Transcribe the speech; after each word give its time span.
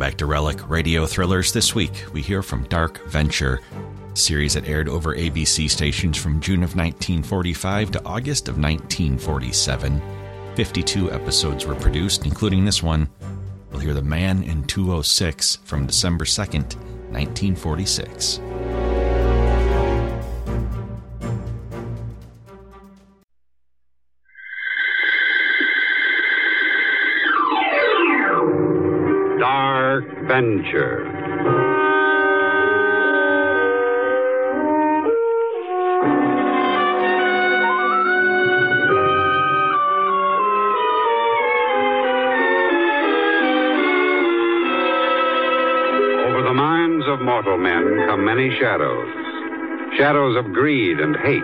back 0.00 0.16
to 0.16 0.24
Relic 0.24 0.66
Radio 0.70 1.04
Thrillers. 1.04 1.52
This 1.52 1.74
week, 1.74 2.06
we 2.14 2.22
hear 2.22 2.42
from 2.42 2.64
Dark 2.64 3.06
Venture, 3.08 3.60
series 4.14 4.54
that 4.54 4.66
aired 4.66 4.88
over 4.88 5.14
ABC 5.14 5.68
stations 5.68 6.16
from 6.16 6.40
June 6.40 6.62
of 6.62 6.74
1945 6.74 7.90
to 7.90 8.04
August 8.06 8.48
of 8.48 8.54
1947. 8.54 10.00
52 10.56 11.12
episodes 11.12 11.66
were 11.66 11.74
produced, 11.74 12.24
including 12.24 12.64
this 12.64 12.82
one. 12.82 13.10
We'll 13.70 13.80
hear 13.82 13.92
The 13.92 14.00
Man 14.00 14.42
in 14.42 14.64
206 14.64 15.56
from 15.64 15.86
December 15.86 16.24
2nd, 16.24 16.76
1946. 17.12 18.40
Dark 30.30 30.44
Venture. 30.44 31.06
Over 46.26 46.42
the 46.42 46.54
minds 46.54 47.06
of 47.08 47.20
mortal 47.20 47.58
men 47.58 48.06
come 48.06 48.24
many 48.24 48.50
shadows 48.58 49.08
shadows 49.98 50.36
of 50.36 50.52
greed 50.52 51.00
and 51.00 51.16
hate, 51.16 51.42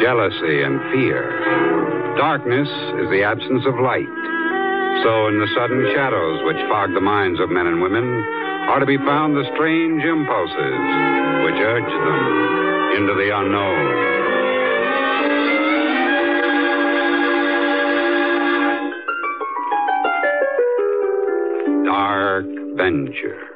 jealousy 0.00 0.62
and 0.62 0.80
fear. 0.92 2.16
Darkness 2.16 2.68
is 2.68 3.10
the 3.10 3.22
absence 3.22 3.66
of 3.66 3.78
light. 3.78 4.25
So, 5.02 5.28
in 5.28 5.38
the 5.40 5.48
sudden 5.54 5.90
shadows 5.94 6.40
which 6.44 6.56
fog 6.68 6.94
the 6.94 7.00
minds 7.00 7.40
of 7.40 7.50
men 7.50 7.66
and 7.66 7.80
women, 7.80 8.04
are 8.68 8.80
to 8.80 8.86
be 8.86 8.96
found 8.98 9.36
the 9.36 9.44
strange 9.54 10.02
impulses 10.02 10.78
which 11.44 11.58
urge 11.62 11.84
them 11.84 12.96
into 12.96 13.14
the 13.14 13.30
unknown. 13.30 14.16
Dark 21.84 22.46
Venture. 22.76 23.55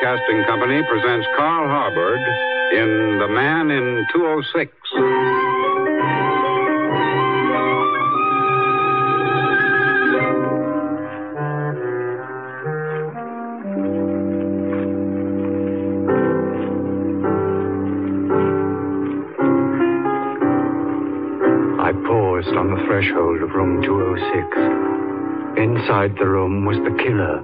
Broadcasting 0.00 0.44
Company 0.44 0.80
presents 0.88 1.26
Carl 1.36 1.66
Harbord 1.66 2.22
in 2.72 3.18
The 3.18 3.28
Man 3.28 3.70
in 3.70 4.06
206. 4.12 4.72
I 21.80 21.92
paused 22.06 22.54
on 22.54 22.70
the 22.70 22.84
threshold 22.86 23.42
of 23.42 23.50
room 23.50 23.82
206. 23.82 25.58
Inside 25.58 26.16
the 26.18 26.28
room 26.28 26.64
was 26.64 26.76
the 26.78 26.96
killer, 27.02 27.42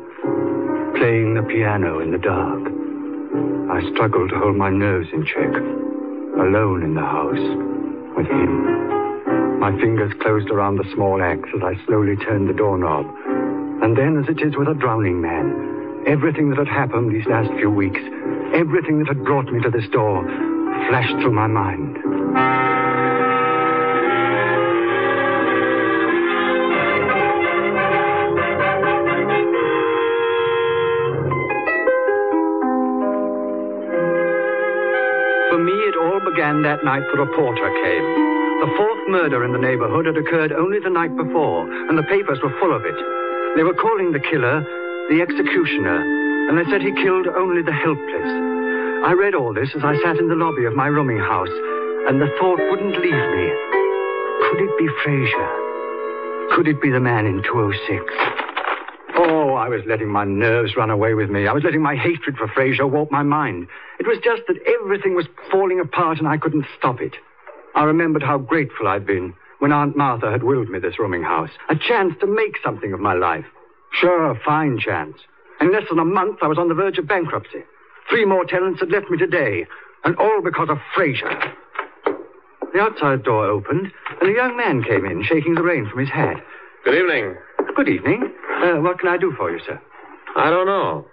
playing 0.96 1.34
the 1.34 1.42
piano 1.42 1.98
in 1.98 2.12
the 2.12 2.18
dark. 2.18 2.62
I 3.70 3.82
struggled 3.92 4.30
to 4.30 4.38
hold 4.38 4.56
my 4.56 4.70
nerves 4.70 5.08
in 5.12 5.26
check, 5.26 5.50
alone 6.38 6.82
in 6.82 6.94
the 6.94 7.00
house, 7.00 7.44
with 8.16 8.26
him. 8.26 9.58
My 9.58 9.72
fingers 9.80 10.12
closed 10.20 10.50
around 10.50 10.76
the 10.76 10.90
small 10.94 11.22
axe 11.22 11.48
as 11.56 11.62
I 11.62 11.74
slowly 11.86 12.16
turned 12.16 12.48
the 12.48 12.52
doorknob. 12.52 13.06
And 13.82 13.96
then, 13.96 14.22
as 14.22 14.28
it 14.28 14.40
is 14.40 14.56
with 14.56 14.68
a 14.68 14.74
drowning 14.74 15.20
man, 15.20 16.04
everything 16.06 16.50
that 16.50 16.58
had 16.58 16.68
happened 16.68 17.12
these 17.12 17.26
last 17.26 17.50
few 17.58 17.70
weeks, 17.70 18.00
everything 18.54 18.98
that 19.00 19.08
had 19.08 19.24
brought 19.24 19.50
me 19.50 19.60
to 19.62 19.70
this 19.70 19.88
door, 19.90 20.22
flashed 20.88 21.16
through 21.22 21.32
my 21.32 21.48
mind. 21.48 21.93
For 35.54 35.62
me, 35.62 35.86
it 35.86 35.94
all 35.94 36.18
began 36.18 36.62
that 36.66 36.82
night 36.82 37.06
the 37.14 37.22
reporter 37.22 37.70
came. 37.78 38.06
The 38.58 38.74
fourth 38.74 39.06
murder 39.06 39.44
in 39.44 39.52
the 39.52 39.62
neighborhood 39.62 40.04
had 40.04 40.16
occurred 40.16 40.50
only 40.50 40.80
the 40.80 40.90
night 40.90 41.14
before, 41.14 41.70
and 41.70 41.96
the 41.96 42.02
papers 42.10 42.40
were 42.42 42.50
full 42.58 42.74
of 42.74 42.82
it. 42.84 42.98
They 43.54 43.62
were 43.62 43.78
calling 43.78 44.10
the 44.10 44.18
killer 44.18 44.66
the 45.08 45.22
executioner, 45.22 46.02
and 46.50 46.58
they 46.58 46.68
said 46.68 46.82
he 46.82 46.90
killed 46.98 47.28
only 47.28 47.62
the 47.62 47.70
helpless. 47.70 48.30
I 49.06 49.14
read 49.14 49.36
all 49.36 49.54
this 49.54 49.70
as 49.76 49.84
I 49.84 49.94
sat 50.02 50.18
in 50.18 50.26
the 50.26 50.34
lobby 50.34 50.64
of 50.64 50.74
my 50.74 50.88
rooming 50.88 51.22
house, 51.22 51.54
and 52.10 52.20
the 52.20 52.34
thought 52.34 52.58
wouldn't 52.58 52.98
leave 52.98 53.14
me. 53.14 53.46
Could 54.50 54.58
it 54.58 54.74
be 54.76 54.90
Fraser? 55.06 55.48
Could 56.50 56.66
it 56.66 56.82
be 56.82 56.90
the 56.90 56.98
man 56.98 57.26
in 57.26 57.44
206? 57.44 58.33
Oh, 59.16 59.54
I 59.54 59.68
was 59.68 59.82
letting 59.86 60.08
my 60.08 60.24
nerves 60.24 60.76
run 60.76 60.90
away 60.90 61.14
with 61.14 61.30
me. 61.30 61.46
I 61.46 61.52
was 61.52 61.62
letting 61.62 61.82
my 61.82 61.94
hatred 61.94 62.36
for 62.36 62.48
Fraser 62.48 62.86
warp 62.86 63.10
my 63.10 63.22
mind. 63.22 63.68
It 64.00 64.06
was 64.06 64.18
just 64.24 64.42
that 64.48 64.58
everything 64.80 65.14
was 65.14 65.26
falling 65.50 65.78
apart 65.78 66.18
and 66.18 66.26
I 66.26 66.36
couldn't 66.36 66.66
stop 66.76 67.00
it. 67.00 67.14
I 67.74 67.84
remembered 67.84 68.22
how 68.22 68.38
grateful 68.38 68.88
I'd 68.88 69.06
been 69.06 69.34
when 69.60 69.72
Aunt 69.72 69.96
Martha 69.96 70.30
had 70.30 70.42
willed 70.42 70.68
me 70.68 70.78
this 70.78 70.98
rooming 70.98 71.22
house. 71.22 71.50
A 71.68 71.76
chance 71.76 72.14
to 72.20 72.26
make 72.26 72.56
something 72.62 72.92
of 72.92 73.00
my 73.00 73.14
life. 73.14 73.46
Sure, 73.92 74.30
a 74.30 74.38
fine 74.44 74.78
chance. 74.78 75.18
In 75.60 75.72
less 75.72 75.88
than 75.88 76.00
a 76.00 76.04
month, 76.04 76.40
I 76.42 76.48
was 76.48 76.58
on 76.58 76.68
the 76.68 76.74
verge 76.74 76.98
of 76.98 77.06
bankruptcy. 77.06 77.62
Three 78.10 78.24
more 78.24 78.44
tenants 78.44 78.80
had 78.80 78.90
left 78.90 79.10
me 79.10 79.16
today, 79.16 79.66
and 80.04 80.16
all 80.16 80.42
because 80.42 80.68
of 80.68 80.78
Fraser. 80.94 81.30
The 82.72 82.80
outside 82.80 83.22
door 83.22 83.46
opened, 83.46 83.92
and 84.20 84.30
a 84.30 84.34
young 84.34 84.56
man 84.56 84.82
came 84.82 85.06
in, 85.06 85.22
shaking 85.22 85.54
the 85.54 85.62
rain 85.62 85.88
from 85.88 86.00
his 86.00 86.10
hat. 86.10 86.44
Good 86.84 86.96
evening. 86.96 87.36
Good 87.74 87.88
evening. 87.88 88.32
Uh, 88.62 88.80
what 88.80 88.98
can 89.00 89.08
I 89.08 89.16
do 89.16 89.32
for 89.36 89.50
you, 89.50 89.58
sir? 89.66 89.80
I 90.36 90.50
don't 90.50 90.66
know. 90.66 91.06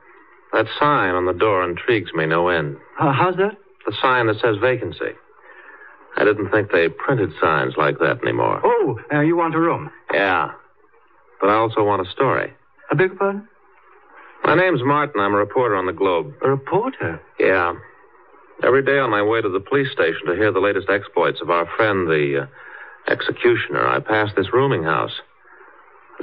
That 0.53 0.67
sign 0.79 1.15
on 1.15 1.25
the 1.25 1.33
door 1.33 1.67
intrigues 1.67 2.11
me 2.13 2.25
no 2.25 2.49
end. 2.49 2.77
Uh, 2.99 3.13
how's 3.13 3.35
that? 3.37 3.57
The 3.85 3.95
sign 4.01 4.27
that 4.27 4.39
says 4.41 4.57
vacancy. 4.61 5.15
I 6.17 6.23
didn't 6.25 6.51
think 6.51 6.71
they 6.71 6.89
printed 6.89 7.31
signs 7.41 7.73
like 7.77 7.97
that 7.99 8.19
anymore. 8.23 8.61
Oh, 8.63 8.99
uh, 9.13 9.21
you 9.21 9.37
want 9.37 9.55
a 9.55 9.59
room? 9.59 9.89
Yeah. 10.13 10.51
But 11.39 11.49
I 11.49 11.55
also 11.55 11.83
want 11.83 12.05
a 12.05 12.11
story. 12.11 12.53
A 12.91 12.95
big 12.95 13.17
pardon? 13.17 13.47
My 14.43 14.55
name's 14.55 14.81
Martin. 14.83 15.21
I'm 15.21 15.33
a 15.33 15.37
reporter 15.37 15.75
on 15.75 15.85
the 15.85 15.93
Globe. 15.93 16.33
A 16.43 16.49
reporter? 16.49 17.21
Yeah. 17.39 17.73
Every 18.63 18.83
day 18.83 18.99
on 18.99 19.09
my 19.09 19.23
way 19.23 19.41
to 19.41 19.49
the 19.49 19.59
police 19.59 19.91
station 19.91 20.27
to 20.27 20.35
hear 20.35 20.51
the 20.51 20.59
latest 20.59 20.89
exploits 20.89 21.39
of 21.41 21.49
our 21.49 21.65
friend, 21.75 22.07
the 22.07 22.43
uh, 22.43 23.11
executioner, 23.11 23.87
I 23.87 23.99
pass 23.99 24.29
this 24.35 24.53
rooming 24.53 24.83
house. 24.83 25.13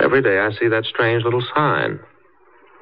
Every 0.01 0.23
day 0.23 0.39
I 0.39 0.53
see 0.53 0.69
that 0.69 0.85
strange 0.85 1.25
little 1.25 1.43
sign. 1.55 2.01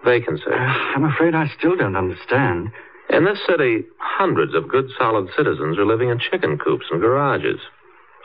Vacancy. 0.05 0.44
Uh, 0.47 0.55
I'm 0.55 1.05
afraid 1.05 1.34
I 1.34 1.50
still 1.59 1.77
don't 1.77 1.97
understand. 1.97 2.71
In 3.11 3.25
this 3.25 3.39
city, 3.47 3.84
hundreds 3.99 4.55
of 4.55 4.69
good, 4.69 4.89
solid 4.99 5.28
citizens 5.37 5.78
are 5.78 5.87
living 5.87 6.11
in 6.11 6.19
chicken 6.19 6.58
coops 6.58 6.87
and 6.91 7.00
garages, 7.00 7.61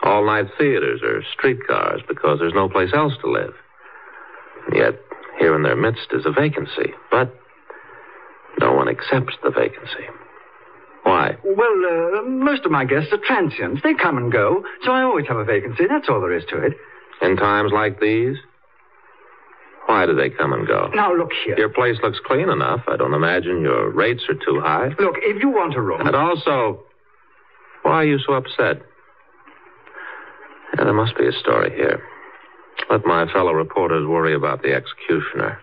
all 0.02 0.26
night 0.26 0.46
theaters 0.58 1.00
or 1.02 1.22
streetcars 1.32 2.02
because 2.08 2.38
there's 2.40 2.54
no 2.54 2.68
place 2.68 2.90
else 2.94 3.14
to 3.22 3.30
live. 3.30 3.54
Yet, 4.74 5.00
here 5.38 5.54
in 5.54 5.62
their 5.62 5.76
midst 5.76 6.08
is 6.12 6.26
a 6.26 6.32
vacancy, 6.32 6.94
but 7.10 7.34
no 8.60 8.72
one 8.72 8.88
accepts 8.88 9.34
the 9.42 9.50
vacancy. 9.50 10.06
Why? 11.04 11.36
Well, 11.44 12.18
uh, 12.18 12.22
most 12.22 12.64
of 12.64 12.70
my 12.70 12.84
guests 12.84 13.12
are 13.12 13.18
transients. 13.18 13.82
They 13.82 13.94
come 13.94 14.18
and 14.18 14.30
go, 14.30 14.64
so 14.84 14.92
I 14.92 15.02
always 15.02 15.26
have 15.26 15.36
a 15.36 15.44
vacancy. 15.44 15.84
That's 15.88 16.08
all 16.08 16.20
there 16.20 16.36
is 16.36 16.44
to 16.50 16.58
it. 16.58 16.74
In 17.22 17.36
times 17.36 17.72
like 17.72 18.00
these? 18.00 18.36
Why 19.92 20.06
do 20.06 20.14
they 20.14 20.30
come 20.30 20.54
and 20.54 20.66
go? 20.66 20.88
Now, 20.94 21.14
look 21.14 21.32
here. 21.44 21.54
Your 21.58 21.68
place 21.68 21.96
looks 22.02 22.18
clean 22.24 22.48
enough. 22.48 22.80
I 22.88 22.96
don't 22.96 23.12
imagine 23.12 23.60
your 23.60 23.90
rates 23.90 24.22
are 24.30 24.34
too 24.34 24.58
high. 24.58 24.88
Look, 24.98 25.16
if 25.18 25.42
you 25.42 25.50
want 25.50 25.74
a 25.74 25.82
room. 25.82 26.00
And 26.00 26.16
also, 26.16 26.80
why 27.82 27.96
are 27.96 28.04
you 28.04 28.18
so 28.26 28.32
upset? 28.32 28.80
Yeah, 30.74 30.84
there 30.84 30.94
must 30.94 31.14
be 31.18 31.26
a 31.26 31.32
story 31.32 31.76
here. 31.76 32.02
Let 32.88 33.04
my 33.04 33.30
fellow 33.34 33.52
reporters 33.52 34.06
worry 34.08 34.34
about 34.34 34.62
the 34.62 34.72
executioner. 34.72 35.60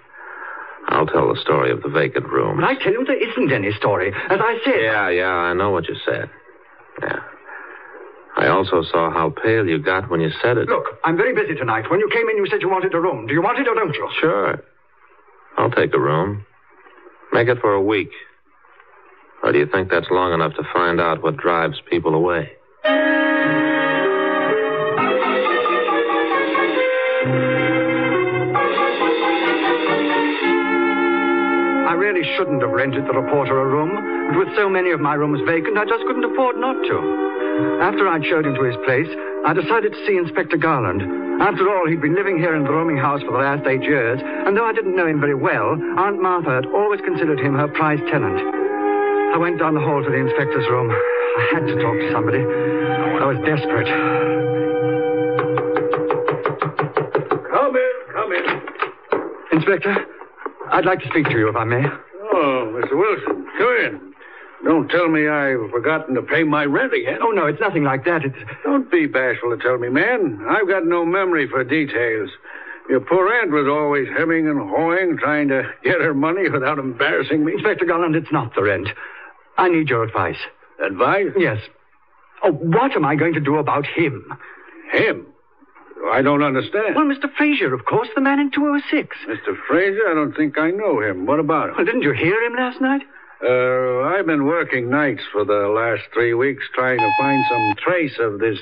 I'll 0.90 1.08
tell 1.08 1.34
the 1.34 1.42
story 1.42 1.72
of 1.72 1.82
the 1.82 1.90
vacant 1.90 2.28
room. 2.30 2.58
But 2.58 2.66
I 2.66 2.76
tell 2.76 2.94
you, 2.94 3.04
there 3.06 3.18
isn't 3.32 3.52
any 3.52 3.72
story. 3.72 4.14
As 4.30 4.40
I 4.40 4.60
said. 4.64 4.80
Yeah, 4.80 5.10
yeah, 5.10 5.26
I 5.26 5.54
know 5.56 5.72
what 5.72 5.90
you 5.90 5.96
said. 6.06 6.30
Yeah. 7.02 7.20
I 8.40 8.48
also 8.48 8.84
saw 8.84 9.12
how 9.12 9.32
pale 9.44 9.68
you 9.68 9.80
got 9.80 10.10
when 10.10 10.22
you 10.22 10.32
said 10.42 10.58
it. 10.58 10.70
Look, 10.70 10.86
I'm 11.04 11.18
very 11.18 11.36
busy 11.36 11.56
tonight. 11.56 11.92
When 11.92 12.00
you 12.00 12.10
came 12.10 12.30
in, 12.30 12.38
you 12.38 12.48
said 12.48 12.62
you 12.62 12.70
wanted 12.70 12.94
a 12.94 13.00
room. 13.02 13.28
Do 13.28 13.34
you 13.34 13.42
want 13.42 13.60
it 13.60 13.68
or 13.68 13.76
don't 13.76 13.94
you? 13.94 14.10
Sure. 14.22 14.64
I'll 15.58 15.72
take 15.72 15.94
a 15.94 16.00
room. 16.00 16.46
Make 17.34 17.50
it 17.50 17.60
for 17.60 17.74
a 17.74 17.82
week. 17.82 18.12
Or 19.44 19.52
do 19.52 19.60
you 19.60 19.68
think 19.68 19.92
that's 19.92 20.08
long 20.10 20.34
enough 20.34 20.54
to 20.56 20.64
find 20.74 21.02
out 21.02 21.22
what 21.22 21.36
drives 21.36 21.82
people 21.90 22.16
away? 22.16 22.50
Really 32.20 32.38
shouldn't 32.38 32.62
have 32.62 32.72
rented 32.72 33.06
the 33.08 33.14
reporter 33.14 33.60
a 33.60 33.66
room, 33.66 33.96
but 34.30 34.40
with 34.40 34.56
so 34.56 34.70
many 34.70 34.92
of 34.92 35.00
my 35.00 35.14
rooms 35.14 35.40
vacant, 35.48 35.78
I 35.78 35.86
just 35.86 36.04
couldn't 36.06 36.26
afford 36.26 36.58
not 36.58 36.76
to. 36.76 36.98
After 37.80 38.08
I'd 38.08 38.26
showed 38.26 38.46
him 38.46 38.56
to 38.56 38.64
his 38.64 38.76
place, 38.84 39.08
I 39.48 39.54
decided 39.54 39.94
to 39.94 40.06
see 40.06 40.18
Inspector 40.18 40.56
Garland. 40.58 41.02
After 41.42 41.70
all, 41.70 41.88
he'd 41.88 42.02
been 42.02 42.16
living 42.16 42.38
here 42.38 42.56
in 42.56 42.64
the 42.64 42.72
rooming 42.72 42.98
house 42.98 43.22
for 43.22 43.32
the 43.32 43.40
last 43.40 43.66
eight 43.68 43.84
years, 43.84 44.20
and 44.20 44.58
though 44.58 44.66
I 44.66 44.74
didn't 44.74 44.96
know 44.96 45.08
him 45.08 45.22
very 45.22 45.36
well, 45.36 45.80
Aunt 45.98 46.22
Martha 46.22 46.60
had 46.60 46.66
always 46.68 47.00
considered 47.02 47.40
him 47.40 47.56
her 47.56 47.68
prized 47.68 48.04
tenant. 48.12 48.40
I 49.32 49.38
went 49.38 49.60
down 49.60 49.76
the 49.76 49.82
hall 49.82 50.04
to 50.04 50.10
the 50.10 50.20
inspector's 50.20 50.68
room. 50.68 50.92
I 50.92 51.44
had 51.56 51.64
to 51.68 51.76
talk 51.80 51.96
to 51.96 52.12
somebody. 52.12 52.44
I 52.44 53.26
was 53.32 53.40
desperate. 53.48 53.88
Come 57.48 57.76
in, 57.80 57.96
come 58.12 58.32
in. 58.34 58.46
Inspector, 59.56 59.96
I'd 60.72 60.86
like 60.86 61.00
to 61.00 61.08
speak 61.08 61.26
to 61.28 61.38
you 61.38 61.48
if 61.48 61.56
I 61.56 61.64
may. 61.64 62.09
Mr. 62.90 62.98
Wilson, 62.98 63.48
come 63.58 63.76
in. 63.86 64.14
Don't 64.66 64.90
tell 64.90 65.08
me 65.08 65.28
I've 65.28 65.72
forgotten 65.72 66.16
to 66.16 66.22
pay 66.22 66.44
my 66.44 66.66
rent 66.66 66.94
again. 66.94 67.20
Oh, 67.22 67.32
no, 67.32 67.46
it's 67.46 67.62
nothing 67.62 67.84
like 67.84 68.04
that. 68.06 68.26
It's. 68.26 68.36
Don't 68.64 68.92
be 68.92 69.06
bashful 69.06 69.56
to 69.56 69.62
tell 69.62 69.78
me, 69.78 69.90
man. 69.90 70.46
I've 70.50 70.68
got 70.68 70.86
no 70.86 71.06
memory 71.06 71.48
for 71.48 71.64
details. 71.64 72.30
Your 72.90 73.00
poor 73.00 73.32
aunt 73.32 73.52
was 73.52 73.68
always 73.70 74.08
hemming 74.18 74.48
and 74.48 74.60
hawing, 74.70 75.18
trying 75.18 75.48
to 75.50 75.64
get 75.84 76.02
her 76.02 76.14
money 76.14 76.50
without 76.50 76.80
embarrassing 76.80 77.46
me. 77.46 77.54
Inspector 77.54 77.86
Garland, 77.86 78.16
it's 78.16 78.32
not 78.32 78.54
the 78.56 78.64
rent. 78.64 78.90
I 79.58 79.70
need 79.70 79.90
your 79.90 80.04
advice. 80.04 80.40
Advice? 80.84 81.28
Yes. 81.38 81.60
Oh, 82.44 82.52
what 82.52 82.96
am 82.96 83.06
I 83.06 83.16
going 83.16 83.34
to 83.34 83.40
do 83.40 83.58
about 83.58 83.86
him? 83.86 84.26
Him? 84.92 85.28
I 86.12 86.22
don't 86.22 86.44
understand. 86.44 86.96
Well, 86.96 87.06
Mr. 87.06 87.32
Fraser, 87.36 87.74
of 87.74 87.86
course, 87.86 88.08
the 88.16 88.22
man 88.22 88.40
in 88.40 88.52
206. 88.52 89.18
Mr. 89.28 89.56
Fraser, 89.68 90.08
I 90.10 90.14
don't 90.14 90.36
think 90.36 90.58
I 90.58 90.72
know 90.72 91.02
him. 91.02 91.26
What 91.26 91.40
about 91.40 91.70
him? 91.70 91.76
Well, 91.76 91.86
didn't 91.86 92.04
you 92.04 92.14
hear 92.14 92.42
him 92.42 92.56
last 92.56 92.80
night? 92.82 93.02
Uh, 93.44 94.02
I've 94.02 94.26
been 94.26 94.46
working 94.46 94.90
nights 94.90 95.22
for 95.32 95.46
the 95.46 95.68
last 95.70 96.04
three 96.14 96.34
weeks 96.34 96.64
trying 96.74 97.00
to 97.00 97.10
find 97.18 97.44
some 97.50 97.76
trace 97.78 98.18
of 98.20 98.40
this 98.40 98.60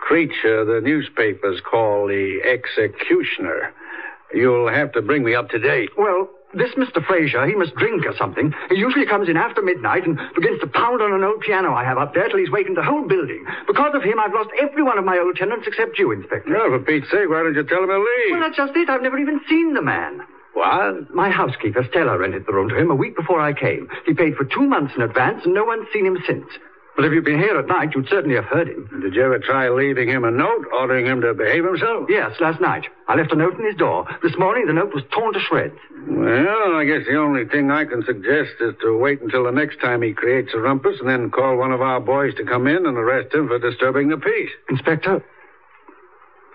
creature 0.00 0.64
the 0.64 0.80
newspapers 0.80 1.60
call 1.60 2.08
the 2.08 2.40
executioner. 2.44 3.72
You'll 4.32 4.68
have 4.68 4.92
to 4.92 5.02
bring 5.02 5.24
me 5.24 5.34
up 5.34 5.50
to 5.50 5.58
date. 5.58 5.90
Well, 5.98 6.30
this 6.54 6.74
Mr. 6.74 7.04
Fraser, 7.04 7.46
he 7.46 7.54
must 7.54 7.74
drink 7.76 8.04
or 8.06 8.14
something. 8.16 8.52
He 8.68 8.76
usually 8.76 9.06
comes 9.06 9.28
in 9.28 9.36
after 9.36 9.62
midnight 9.62 10.06
and 10.06 10.18
begins 10.34 10.60
to 10.60 10.66
pound 10.66 11.00
on 11.02 11.12
an 11.12 11.22
old 11.22 11.40
piano 11.40 11.74
I 11.74 11.84
have 11.84 11.98
up 11.98 12.14
there 12.14 12.28
till 12.28 12.38
he's 12.38 12.50
wakened 12.50 12.76
the 12.76 12.82
whole 12.82 13.06
building. 13.06 13.44
Because 13.66 13.94
of 13.94 14.02
him, 14.02 14.18
I've 14.18 14.34
lost 14.34 14.50
every 14.60 14.82
one 14.82 14.98
of 14.98 15.04
my 15.04 15.18
old 15.18 15.36
tenants 15.36 15.66
except 15.66 15.98
you, 15.98 16.10
Inspector. 16.12 16.50
Well, 16.52 16.78
for 16.78 16.84
Pete's 16.84 17.10
sake, 17.10 17.28
why 17.28 17.42
don't 17.42 17.54
you 17.54 17.64
tell 17.64 17.82
him 17.82 17.88
to 17.88 17.98
leave? 17.98 18.32
Well, 18.32 18.40
that's 18.40 18.56
just 18.56 18.76
it. 18.76 18.88
I've 18.88 19.02
never 19.02 19.18
even 19.18 19.40
seen 19.48 19.74
the 19.74 19.82
man. 19.82 20.20
What? 20.54 21.14
My 21.14 21.30
housekeeper, 21.30 21.86
Stella, 21.88 22.18
rented 22.18 22.46
the 22.46 22.52
room 22.52 22.68
to 22.70 22.76
him 22.76 22.90
a 22.90 22.94
week 22.94 23.16
before 23.16 23.40
I 23.40 23.52
came. 23.52 23.88
He 24.04 24.14
paid 24.14 24.34
for 24.34 24.44
two 24.44 24.66
months 24.66 24.94
in 24.96 25.02
advance, 25.02 25.44
and 25.44 25.54
no 25.54 25.64
one's 25.64 25.86
seen 25.92 26.04
him 26.06 26.18
since. 26.26 26.46
Well, 26.96 27.06
if 27.06 27.12
you'd 27.14 27.24
been 27.24 27.38
here 27.38 27.56
at 27.58 27.66
night, 27.66 27.90
you'd 27.94 28.08
certainly 28.08 28.36
have 28.36 28.44
heard 28.44 28.68
him. 28.68 28.88
Did 29.00 29.14
you 29.14 29.22
ever 29.22 29.38
try 29.38 29.70
leaving 29.70 30.08
him 30.08 30.24
a 30.24 30.30
note, 30.30 30.66
ordering 30.72 31.06
him 31.06 31.20
to 31.22 31.32
behave 31.32 31.64
himself? 31.64 32.06
Yes, 32.10 32.32
last 32.40 32.60
night. 32.60 32.86
I 33.08 33.14
left 33.16 33.32
a 33.32 33.36
note 33.36 33.58
in 33.58 33.64
his 33.64 33.76
door. 33.76 34.06
This 34.22 34.36
morning, 34.36 34.66
the 34.66 34.72
note 34.74 34.92
was 34.92 35.04
torn 35.12 35.32
to 35.32 35.40
shreds. 35.40 35.76
Well, 36.08 36.74
I 36.76 36.84
guess 36.84 37.06
the 37.06 37.16
only 37.16 37.46
thing 37.46 37.70
I 37.70 37.84
can 37.84 38.04
suggest 38.04 38.50
is 38.60 38.74
to 38.82 38.98
wait 38.98 39.22
until 39.22 39.44
the 39.44 39.50
next 39.52 39.80
time 39.80 40.02
he 40.02 40.12
creates 40.12 40.50
a 40.52 40.58
rumpus 40.58 40.96
and 41.00 41.08
then 41.08 41.30
call 41.30 41.56
one 41.56 41.72
of 41.72 41.80
our 41.80 42.00
boys 42.00 42.34
to 42.34 42.44
come 42.44 42.66
in 42.66 42.84
and 42.84 42.98
arrest 42.98 43.34
him 43.34 43.48
for 43.48 43.58
disturbing 43.58 44.08
the 44.08 44.16
peace. 44.18 44.50
Inspector, 44.68 45.24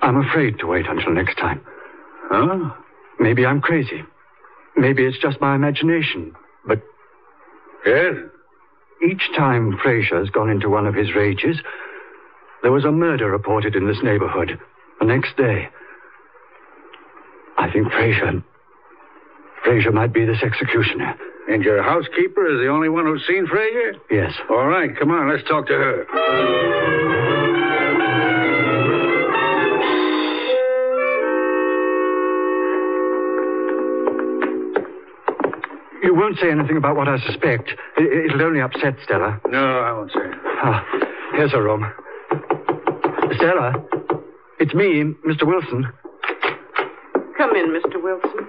I'm 0.02 0.18
afraid 0.18 0.60
to 0.60 0.68
wait 0.68 0.86
until 0.88 1.14
next 1.14 1.38
time. 1.38 1.62
Huh? 2.30 2.72
Maybe 3.20 3.46
I'm 3.46 3.62
crazy. 3.62 4.04
Maybe 4.76 5.06
it's 5.06 5.18
just 5.18 5.40
my 5.42 5.56
imagination. 5.56 6.36
But 6.68 6.82
Yes? 7.86 8.16
Each 9.04 9.30
time 9.36 9.78
Fraser's 9.82 10.30
gone 10.30 10.50
into 10.50 10.70
one 10.70 10.86
of 10.88 10.96
his 10.96 11.16
rages, 11.16 11.58
there 12.64 12.72
was 12.72 12.86
a 12.86 12.92
murder 12.92 13.30
reported 13.30 13.76
in 13.76 13.88
this 13.88 14.00
neighborhood. 14.04 14.60
The 15.00 15.06
next 15.06 15.36
day. 15.38 15.70
I 17.58 17.72
think 17.72 17.92
Fraser. 17.92 18.44
Fraser 19.64 19.92
might 19.92 20.14
be 20.14 20.26
this 20.26 20.42
executioner. 20.44 21.16
And 21.50 21.64
your 21.64 21.84
housekeeper 21.84 22.48
is 22.48 22.60
the 22.60 22.70
only 22.70 22.90
one 22.90 23.06
who's 23.06 23.26
seen 23.28 23.46
Fraser? 23.48 23.96
Yes. 24.10 24.34
All 24.50 24.68
right, 24.68 24.98
come 24.98 25.12
on, 25.12 25.30
let's 25.30 25.48
talk 25.48 25.68
to 25.68 25.74
her. 25.74 27.25
Won't 36.26 36.40
say 36.40 36.50
anything 36.50 36.76
about 36.78 36.96
what 36.96 37.08
I 37.08 37.20
suspect. 37.20 37.70
It- 37.98 38.26
It'll 38.32 38.42
only 38.42 38.60
upset 38.60 38.96
Stella. 39.04 39.40
No, 39.48 39.80
I 39.80 39.92
won't 39.92 40.12
say. 40.12 40.26
Ah, 40.64 40.84
here's 41.34 41.52
her 41.52 41.62
room. 41.62 41.86
Stella, 43.36 43.74
it's 44.60 44.74
me, 44.74 45.04
Mr. 45.24 45.44
Wilson. 45.44 45.88
Come 47.38 47.56
in, 47.56 47.68
Mr. 47.70 48.02
Wilson. 48.02 48.48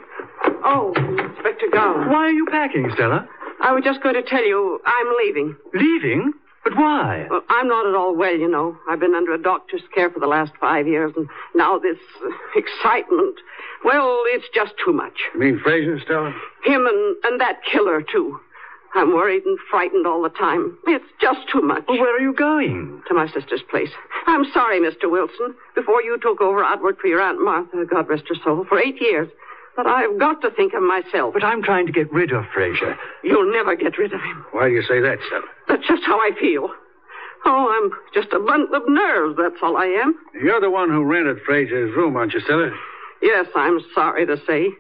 Oh, 0.65 0.95
Inspector 0.97 1.67
Garland. 1.73 2.11
Why 2.11 2.25
are 2.29 2.33
you 2.33 2.47
packing, 2.47 2.91
Stella? 2.95 3.29
I 3.61 3.73
was 3.73 3.85
just 3.85 4.03
going 4.03 4.15
to 4.15 4.23
tell 4.23 4.43
you 4.45 4.81
I'm 4.87 5.07
leaving. 5.23 5.55
Leaving? 5.75 6.33
But 6.67 6.77
why? 6.77 7.29
Well, 7.31 7.43
I'm 7.49 7.69
not 7.69 7.87
at 7.87 7.95
all 7.95 8.17
well, 8.17 8.35
you 8.35 8.51
know. 8.51 8.77
I've 8.91 8.99
been 8.99 9.15
under 9.15 9.33
a 9.33 9.41
doctor's 9.41 9.83
care 9.95 10.11
for 10.11 10.19
the 10.19 10.27
last 10.27 10.51
five 10.59 10.89
years, 10.89 11.13
and 11.17 11.29
now 11.55 11.79
this 11.79 11.97
uh, 12.25 12.29
excitement. 12.57 13.37
Well, 13.85 14.25
it's 14.27 14.47
just 14.53 14.73
too 14.85 14.93
much. 14.93 15.13
You 15.35 15.39
mean 15.39 15.61
Fraser, 15.63 16.01
Stella? 16.01 16.35
Him 16.65 16.87
and, 16.87 17.17
and 17.23 17.41
that 17.41 17.61
killer, 17.71 18.03
too. 18.03 18.41
I'm 18.97 19.15
worried 19.15 19.45
and 19.45 19.57
frightened 19.71 20.09
all 20.09 20.21
the 20.23 20.29
time. 20.29 20.77
It's 20.89 21.05
just 21.21 21.39
too 21.53 21.61
much. 21.61 21.85
Well, 21.87 22.01
where 22.01 22.17
are 22.17 22.21
you 22.21 22.35
going? 22.35 23.01
To 23.07 23.15
my 23.15 23.29
sister's 23.29 23.63
place. 23.71 23.91
I'm 24.27 24.45
sorry, 24.53 24.81
Mr. 24.81 25.09
Wilson. 25.09 25.55
Before 25.77 26.03
you 26.03 26.19
took 26.21 26.41
over, 26.41 26.65
I'd 26.65 26.81
worked 26.81 27.01
for 27.01 27.07
your 27.07 27.21
Aunt 27.21 27.41
Martha, 27.41 27.85
God 27.89 28.09
rest 28.09 28.25
her 28.29 28.35
soul, 28.43 28.67
for 28.69 28.81
eight 28.81 29.01
years. 29.01 29.29
But 29.77 29.87
I've 29.87 30.19
got 30.19 30.41
to 30.43 30.51
think 30.51 30.73
of 30.75 30.83
myself. 30.83 31.35
But 31.35 31.45
I'm 31.45 31.63
trying 31.63 31.87
to 31.87 31.93
get 31.93 32.11
rid 32.13 32.33
of 32.33 32.45
Fraser. 32.55 32.97
You'll 33.23 33.53
never 33.53 33.77
get 33.77 33.99
rid 33.99 34.13
of 34.13 34.21
him. 34.21 34.45
Why 34.53 34.69
do 34.69 34.75
you 34.75 34.83
say 34.83 35.01
that, 35.01 35.19
Stella? 35.27 35.45
That's 35.69 35.87
just 35.87 36.03
how 36.05 36.19
I 36.19 36.31
feel. 36.41 36.71
Oh, 37.45 37.69
I'm 37.71 37.91
just 38.15 38.33
a 38.33 38.41
bundle 38.41 38.75
of 38.75 38.89
nerves, 38.89 39.37
that's 39.39 39.63
all 39.63 39.77
I 39.77 39.87
am. 39.87 40.19
You're 40.43 40.61
the 40.61 40.71
one 40.71 40.89
who 40.91 41.05
rented 41.05 41.39
Fraser's 41.47 41.95
room, 41.95 42.17
aren't 42.17 42.33
you, 42.33 42.41
Stella? 42.41 42.71
Yes, 43.23 43.47
I'm 43.55 43.79
sorry 43.95 44.27
to 44.27 44.37
say. 44.47 44.71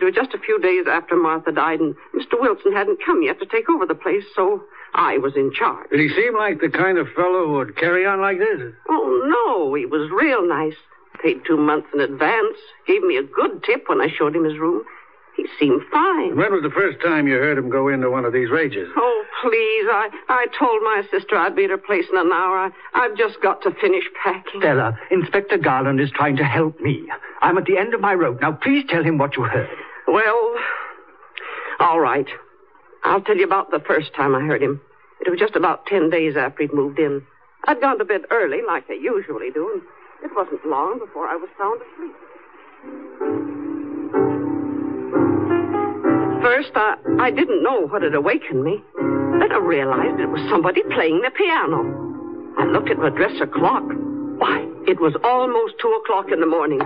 It 0.00 0.04
was 0.04 0.14
just 0.14 0.34
a 0.34 0.38
few 0.38 0.58
days 0.60 0.86
after 0.88 1.16
Martha 1.16 1.52
died, 1.52 1.80
and 1.80 1.94
Mr. 2.14 2.40
Wilson 2.40 2.72
hadn't 2.72 3.00
come 3.04 3.22
yet 3.22 3.40
to 3.40 3.46
take 3.46 3.68
over 3.68 3.86
the 3.86 3.94
place, 3.94 4.24
so 4.36 4.62
I 4.94 5.18
was 5.18 5.34
in 5.36 5.52
charge. 5.52 5.90
Did 5.90 6.00
he 6.00 6.08
seem 6.10 6.36
like 6.36 6.60
the 6.60 6.70
kind 6.70 6.98
of 6.98 7.08
fellow 7.16 7.46
who 7.46 7.52
would 7.54 7.76
carry 7.76 8.06
on 8.06 8.20
like 8.20 8.38
this? 8.38 8.72
Oh, 8.88 9.22
no, 9.26 9.74
he 9.74 9.86
was 9.86 10.10
real 10.10 10.46
nice. 10.46 10.76
Paid 11.22 11.42
two 11.46 11.56
months 11.56 11.88
in 11.94 12.00
advance. 12.00 12.56
Gave 12.86 13.02
me 13.02 13.16
a 13.16 13.22
good 13.22 13.62
tip 13.64 13.84
when 13.88 14.00
I 14.00 14.08
showed 14.08 14.34
him 14.34 14.44
his 14.44 14.58
room. 14.58 14.82
He 15.36 15.46
seemed 15.58 15.82
fine. 15.90 16.36
When 16.36 16.52
was 16.52 16.62
the 16.62 16.70
first 16.70 17.00
time 17.00 17.26
you 17.26 17.34
heard 17.34 17.56
him 17.56 17.70
go 17.70 17.88
into 17.88 18.10
one 18.10 18.24
of 18.24 18.32
these 18.32 18.50
rages? 18.50 18.88
Oh, 18.96 19.24
please. 19.40 19.86
I, 19.90 20.10
I 20.28 20.46
told 20.58 20.82
my 20.82 21.02
sister 21.10 21.36
I'd 21.36 21.56
be 21.56 21.64
at 21.64 21.70
her 21.70 21.78
place 21.78 22.04
in 22.12 22.18
an 22.18 22.32
hour. 22.32 22.58
I, 22.58 22.70
I've 22.94 23.16
just 23.16 23.40
got 23.40 23.62
to 23.62 23.70
finish 23.80 24.04
packing. 24.22 24.60
Stella, 24.60 24.98
Inspector 25.10 25.56
Garland 25.58 26.00
is 26.00 26.10
trying 26.10 26.36
to 26.36 26.44
help 26.44 26.80
me. 26.80 27.08
I'm 27.40 27.56
at 27.56 27.64
the 27.64 27.78
end 27.78 27.94
of 27.94 28.00
my 28.00 28.12
rope. 28.14 28.40
Now, 28.42 28.52
please 28.52 28.84
tell 28.88 29.02
him 29.02 29.16
what 29.16 29.36
you 29.36 29.44
heard. 29.44 29.70
Well, 30.06 30.56
all 31.80 32.00
right. 32.00 32.26
I'll 33.04 33.22
tell 33.22 33.36
you 33.36 33.44
about 33.44 33.70
the 33.70 33.80
first 33.80 34.14
time 34.14 34.34
I 34.34 34.40
heard 34.40 34.62
him. 34.62 34.80
It 35.24 35.30
was 35.30 35.38
just 35.40 35.56
about 35.56 35.86
ten 35.86 36.10
days 36.10 36.36
after 36.36 36.62
he'd 36.62 36.74
moved 36.74 36.98
in. 36.98 37.22
I'd 37.64 37.80
gone 37.80 37.98
to 37.98 38.04
bed 38.04 38.22
early, 38.30 38.58
like 38.66 38.84
I 38.90 38.94
usually 38.94 39.50
do, 39.50 39.70
and 39.72 39.82
it 40.22 40.30
wasn't 40.36 40.64
long 40.66 40.98
before 40.98 41.26
I 41.26 41.36
was 41.36 41.48
sound 41.58 41.80
asleep. 41.82 42.16
First, 46.42 46.72
I, 46.74 46.96
I 47.20 47.30
didn't 47.30 47.62
know 47.62 47.86
what 47.86 48.02
had 48.02 48.14
awakened 48.14 48.64
me. 48.64 48.82
Then 48.96 49.52
I 49.52 49.58
realized 49.58 50.20
it 50.20 50.28
was 50.28 50.42
somebody 50.50 50.82
playing 50.94 51.22
the 51.22 51.30
piano. 51.30 51.82
I 52.58 52.66
looked 52.66 52.90
at 52.90 52.98
my 52.98 53.10
dresser 53.10 53.46
clock. 53.46 53.84
Why, 54.38 54.66
it 54.86 55.00
was 55.00 55.14
almost 55.22 55.74
two 55.80 55.92
o'clock 56.02 56.30
in 56.32 56.40
the 56.40 56.46
morning. 56.46 56.80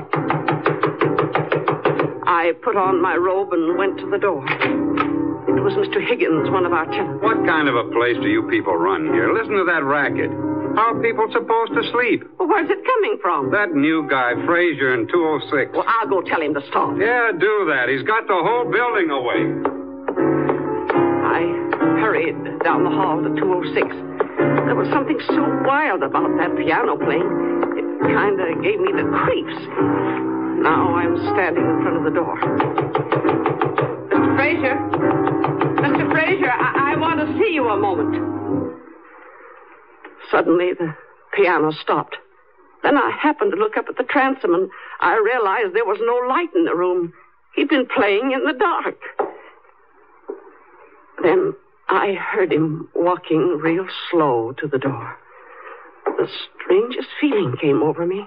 I 2.26 2.52
put 2.62 2.76
on 2.76 3.00
my 3.00 3.16
robe 3.16 3.52
and 3.52 3.78
went 3.78 3.98
to 3.98 4.10
the 4.10 4.18
door. 4.18 4.44
It 4.46 5.62
was 5.62 5.74
Mr. 5.74 6.04
Higgins, 6.04 6.50
one 6.50 6.66
of 6.66 6.72
our 6.72 6.84
tenants. 6.86 7.22
What 7.22 7.44
kind 7.46 7.68
of 7.68 7.76
a 7.76 7.84
place 7.90 8.16
do 8.20 8.28
you 8.28 8.42
people 8.48 8.76
run 8.76 9.06
here? 9.12 9.32
Listen 9.32 9.56
to 9.56 9.64
that 9.64 9.84
racket. 9.84 10.30
How 10.76 10.92
are 10.92 11.00
people 11.00 11.24
supposed 11.32 11.72
to 11.72 11.80
sleep? 11.90 12.28
Well, 12.38 12.52
where's 12.52 12.68
it 12.68 12.84
coming 12.84 13.16
from? 13.24 13.50
That 13.50 13.72
new 13.72 14.04
guy, 14.12 14.36
Fraser, 14.44 14.92
in 14.92 15.08
206. 15.08 15.72
Well, 15.72 15.88
I'll 15.88 16.04
go 16.04 16.20
tell 16.20 16.44
him 16.44 16.52
to 16.52 16.60
stop. 16.68 16.92
Yeah, 17.00 17.32
do 17.32 17.64
that. 17.72 17.88
He's 17.88 18.04
got 18.04 18.28
the 18.28 18.36
whole 18.36 18.68
building 18.68 19.08
awake. 19.08 19.56
I 21.24 21.40
hurried 22.04 22.36
down 22.60 22.84
the 22.84 22.92
hall 22.92 23.24
to 23.24 23.32
206. 23.40 23.88
There 24.68 24.76
was 24.76 24.84
something 24.92 25.16
so 25.32 25.40
wild 25.64 26.04
about 26.04 26.28
that 26.36 26.52
piano 26.60 27.00
playing. 27.00 27.24
It 27.24 27.88
kind 28.12 28.36
of 28.36 28.60
gave 28.60 28.76
me 28.76 28.92
the 28.92 29.08
creeps. 29.24 29.56
Now 30.60 30.92
I'm 30.92 31.16
standing 31.32 31.64
in 31.64 31.76
front 31.80 31.96
of 31.96 32.04
the 32.04 32.12
door. 32.12 32.36
Mr. 34.12 34.28
Fraser? 34.36 34.76
Mr. 35.80 36.04
Fraser, 36.12 36.52
I, 36.52 36.92
I 36.92 37.00
want 37.00 37.24
to 37.24 37.32
see 37.40 37.56
you 37.56 37.64
a 37.72 37.80
moment. 37.80 38.12
Suddenly, 40.30 40.72
the 40.78 40.94
piano 41.32 41.72
stopped. 41.72 42.16
Then 42.82 42.96
I 42.96 43.10
happened 43.10 43.52
to 43.52 43.58
look 43.58 43.76
up 43.76 43.86
at 43.88 43.96
the 43.96 44.04
transom 44.04 44.54
and 44.54 44.70
I 45.00 45.16
realized 45.16 45.74
there 45.74 45.84
was 45.84 45.98
no 46.00 46.28
light 46.28 46.54
in 46.54 46.64
the 46.64 46.74
room. 46.74 47.12
He'd 47.54 47.68
been 47.68 47.86
playing 47.86 48.32
in 48.32 48.44
the 48.44 48.52
dark. 48.52 48.96
Then 51.22 51.54
I 51.88 52.12
heard 52.12 52.52
him 52.52 52.88
walking 52.94 53.58
real 53.60 53.86
slow 54.10 54.52
to 54.58 54.66
the 54.66 54.78
door. 54.78 55.16
The 56.04 56.28
strangest 56.62 57.08
feeling 57.20 57.56
came 57.60 57.82
over 57.82 58.06
me. 58.06 58.26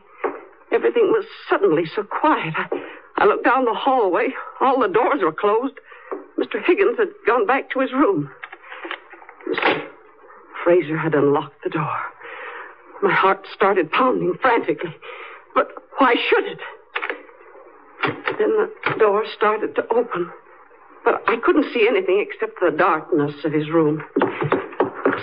Everything 0.71 1.11
was 1.11 1.25
suddenly 1.49 1.85
so 1.95 2.03
quiet. 2.03 2.53
I, 2.57 2.67
I 3.17 3.25
looked 3.25 3.45
down 3.45 3.65
the 3.65 3.73
hallway. 3.73 4.27
All 4.61 4.79
the 4.79 4.87
doors 4.87 5.21
were 5.21 5.31
closed. 5.31 5.75
Mr. 6.37 6.63
Higgins 6.63 6.97
had 6.97 7.09
gone 7.25 7.45
back 7.45 7.69
to 7.71 7.79
his 7.79 7.91
room. 7.91 8.29
Mr. 9.47 9.87
Fraser 10.63 10.97
had 10.97 11.13
unlocked 11.15 11.63
the 11.63 11.69
door. 11.69 11.97
My 13.01 13.13
heart 13.13 13.45
started 13.53 13.91
pounding 13.91 14.35
frantically. 14.41 14.95
But 15.55 15.69
why 15.97 16.15
should 16.29 16.45
it? 16.45 16.59
Then 18.37 18.49
the 18.57 18.71
door 18.97 19.25
started 19.35 19.75
to 19.75 19.83
open. 19.93 20.31
But 21.03 21.23
I 21.27 21.37
couldn't 21.43 21.73
see 21.73 21.87
anything 21.87 22.25
except 22.25 22.59
the 22.59 22.75
darkness 22.75 23.33
of 23.43 23.53
his 23.53 23.69
room. 23.69 24.03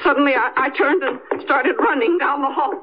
Suddenly, 0.03 0.33
I, 0.35 0.53
I 0.57 0.71
turned 0.77 1.03
and 1.03 1.21
started 1.43 1.77
running 1.79 2.19
down 2.19 2.43
the 2.43 2.51
hall. 2.51 2.83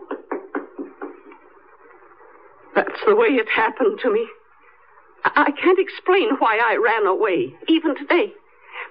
That's 2.76 3.00
the 3.06 3.16
way 3.16 3.28
it 3.28 3.48
happened 3.50 4.00
to 4.02 4.12
me. 4.12 4.28
I, 5.24 5.46
I 5.48 5.52
can't 5.52 5.80
explain 5.80 6.30
why 6.40 6.58
I 6.58 6.76
ran 6.76 7.06
away, 7.06 7.54
even 7.68 7.96
today. 7.96 8.34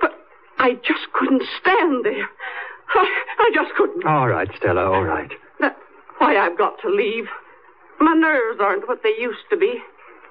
But 0.01 0.13
I 0.59 0.75
just 0.75 1.13
couldn't 1.13 1.43
stand 1.61 2.05
there. 2.05 2.29
I, 2.95 3.25
I 3.39 3.51
just 3.55 3.75
couldn't. 3.77 4.07
All 4.07 4.29
right, 4.29 4.49
Stella, 4.57 4.85
all 4.85 5.05
right. 5.05 5.31
That's 5.61 5.77
why 6.19 6.37
I've 6.37 6.59
got 6.59 6.75
to 6.83 6.89
leave. 6.89 7.27
My 8.01 8.15
nerves 8.15 8.59
aren't 8.61 8.89
what 8.89 9.03
they 9.03 9.15
used 9.19 9.45
to 9.51 9.57
be. 9.57 9.81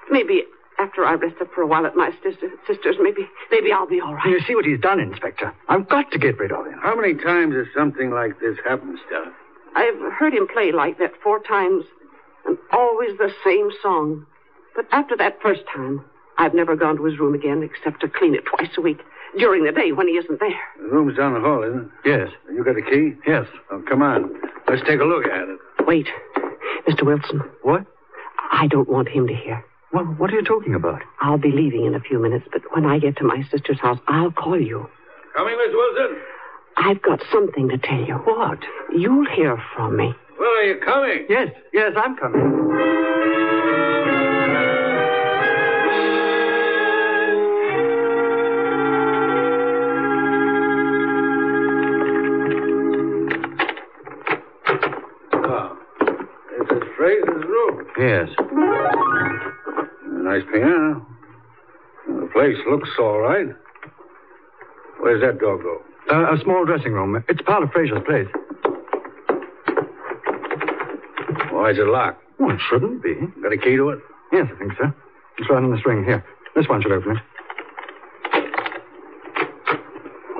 Maybe 0.09 0.43
after 0.79 1.05
I 1.05 1.13
rest 1.13 1.35
up 1.41 1.53
for 1.53 1.61
a 1.61 1.67
while 1.67 1.85
at 1.85 1.95
my 1.95 2.11
sister, 2.23 2.49
sister's, 2.67 2.95
maybe 2.99 3.27
maybe 3.51 3.71
I'll 3.71 3.87
be 3.87 4.01
all 4.01 4.15
right. 4.15 4.27
You 4.27 4.39
see 4.47 4.55
what 4.55 4.65
he's 4.65 4.79
done, 4.79 4.99
Inspector? 4.99 5.53
I've 5.69 5.87
got 5.87 6.11
to 6.11 6.19
get 6.19 6.39
rid 6.39 6.51
of 6.51 6.65
him. 6.65 6.79
How 6.81 6.95
many 6.95 7.13
times 7.13 7.55
has 7.55 7.67
something 7.75 8.11
like 8.11 8.39
this 8.39 8.57
happened, 8.67 8.99
Stella? 9.07 9.31
I've 9.75 10.13
heard 10.13 10.33
him 10.33 10.47
play 10.47 10.71
like 10.71 10.97
that 10.99 11.13
four 11.23 11.39
times, 11.39 11.85
and 12.45 12.57
always 12.73 13.17
the 13.17 13.31
same 13.45 13.69
song. 13.81 14.25
But 14.75 14.85
after 14.91 15.15
that 15.17 15.41
first 15.41 15.61
time, 15.73 16.03
I've 16.37 16.53
never 16.53 16.75
gone 16.75 16.97
to 16.97 17.05
his 17.05 17.19
room 17.19 17.35
again 17.35 17.61
except 17.63 18.01
to 18.01 18.09
clean 18.09 18.35
it 18.35 18.43
twice 18.45 18.71
a 18.77 18.81
week 18.81 18.99
during 19.37 19.63
the 19.63 19.71
day 19.71 19.91
when 19.91 20.07
he 20.07 20.13
isn't 20.15 20.39
there. 20.39 20.59
The 20.77 20.87
room's 20.89 21.17
down 21.17 21.33
the 21.33 21.39
hall, 21.39 21.63
isn't 21.63 21.81
it? 21.81 21.89
Yes. 22.05 22.29
You 22.51 22.63
got 22.63 22.77
a 22.77 22.81
key? 22.81 23.13
Yes. 23.27 23.45
Oh, 23.71 23.83
come 23.87 24.01
on. 24.01 24.29
Let's 24.67 24.81
take 24.87 24.99
a 24.99 25.05
look 25.05 25.25
at 25.25 25.47
it. 25.47 25.59
Wait, 25.85 26.07
Mr. 26.87 27.03
Wilson. 27.05 27.41
What? 27.63 27.85
I 28.51 28.67
don't 28.67 28.89
want 28.89 29.07
him 29.09 29.27
to 29.27 29.33
hear. 29.33 29.63
Well, 29.93 30.05
what 30.05 30.31
are 30.31 30.35
you 30.35 30.43
talking 30.43 30.73
about? 30.75 31.01
I'll 31.19 31.37
be 31.37 31.51
leaving 31.51 31.85
in 31.85 31.95
a 31.95 31.99
few 31.99 32.19
minutes, 32.19 32.45
but 32.51 32.61
when 32.73 32.85
I 32.85 32.99
get 32.99 33.17
to 33.17 33.23
my 33.23 33.43
sister's 33.51 33.79
house, 33.79 33.99
I'll 34.07 34.31
call 34.31 34.59
you. 34.59 34.87
Coming, 35.35 35.57
Miss 35.57 35.73
Wilson? 35.73 36.17
I've 36.77 37.01
got 37.01 37.21
something 37.31 37.67
to 37.69 37.77
tell 37.77 37.99
you. 37.99 38.15
What? 38.15 38.59
You'll 38.95 39.25
hear 39.35 39.61
from 39.75 39.97
me. 39.97 40.13
Well, 40.39 40.49
are 40.49 40.63
you 40.63 40.79
coming? 40.83 41.25
Yes, 41.29 41.49
yes, 41.73 41.91
I'm 41.97 42.15
coming. 42.15 43.10
Yes. 58.01 58.29
A 58.39 60.23
nice 60.23 60.41
piano. 60.51 61.05
The 62.07 62.29
place 62.33 62.57
looks 62.67 62.89
all 62.97 63.19
right. 63.19 63.45
Where's 64.99 65.21
that 65.21 65.39
door 65.39 65.61
go? 65.61 65.83
Uh, 66.11 66.33
a 66.33 66.37
small 66.41 66.65
dressing 66.65 66.93
room. 66.93 67.23
It's 67.29 67.43
part 67.43 67.61
of 67.61 67.69
Fraser's 67.69 68.01
place. 68.03 68.25
Why 71.51 71.69
is 71.69 71.77
it 71.77 71.85
locked? 71.85 72.23
Well, 72.39 72.55
it 72.55 72.59
shouldn't 72.71 73.03
be. 73.03 73.13
Got 73.39 73.53
a 73.53 73.57
key 73.57 73.75
to 73.75 73.89
it? 73.89 73.99
Yes, 74.33 74.47
I 74.51 74.57
think 74.57 74.71
so. 74.79 74.91
It's 75.37 75.47
right 75.47 75.61
on 75.61 75.69
the 75.69 75.77
string. 75.77 76.03
Here. 76.03 76.25
This 76.55 76.67
one 76.67 76.81
should 76.81 76.93
open 76.93 77.17
it. 77.17 77.23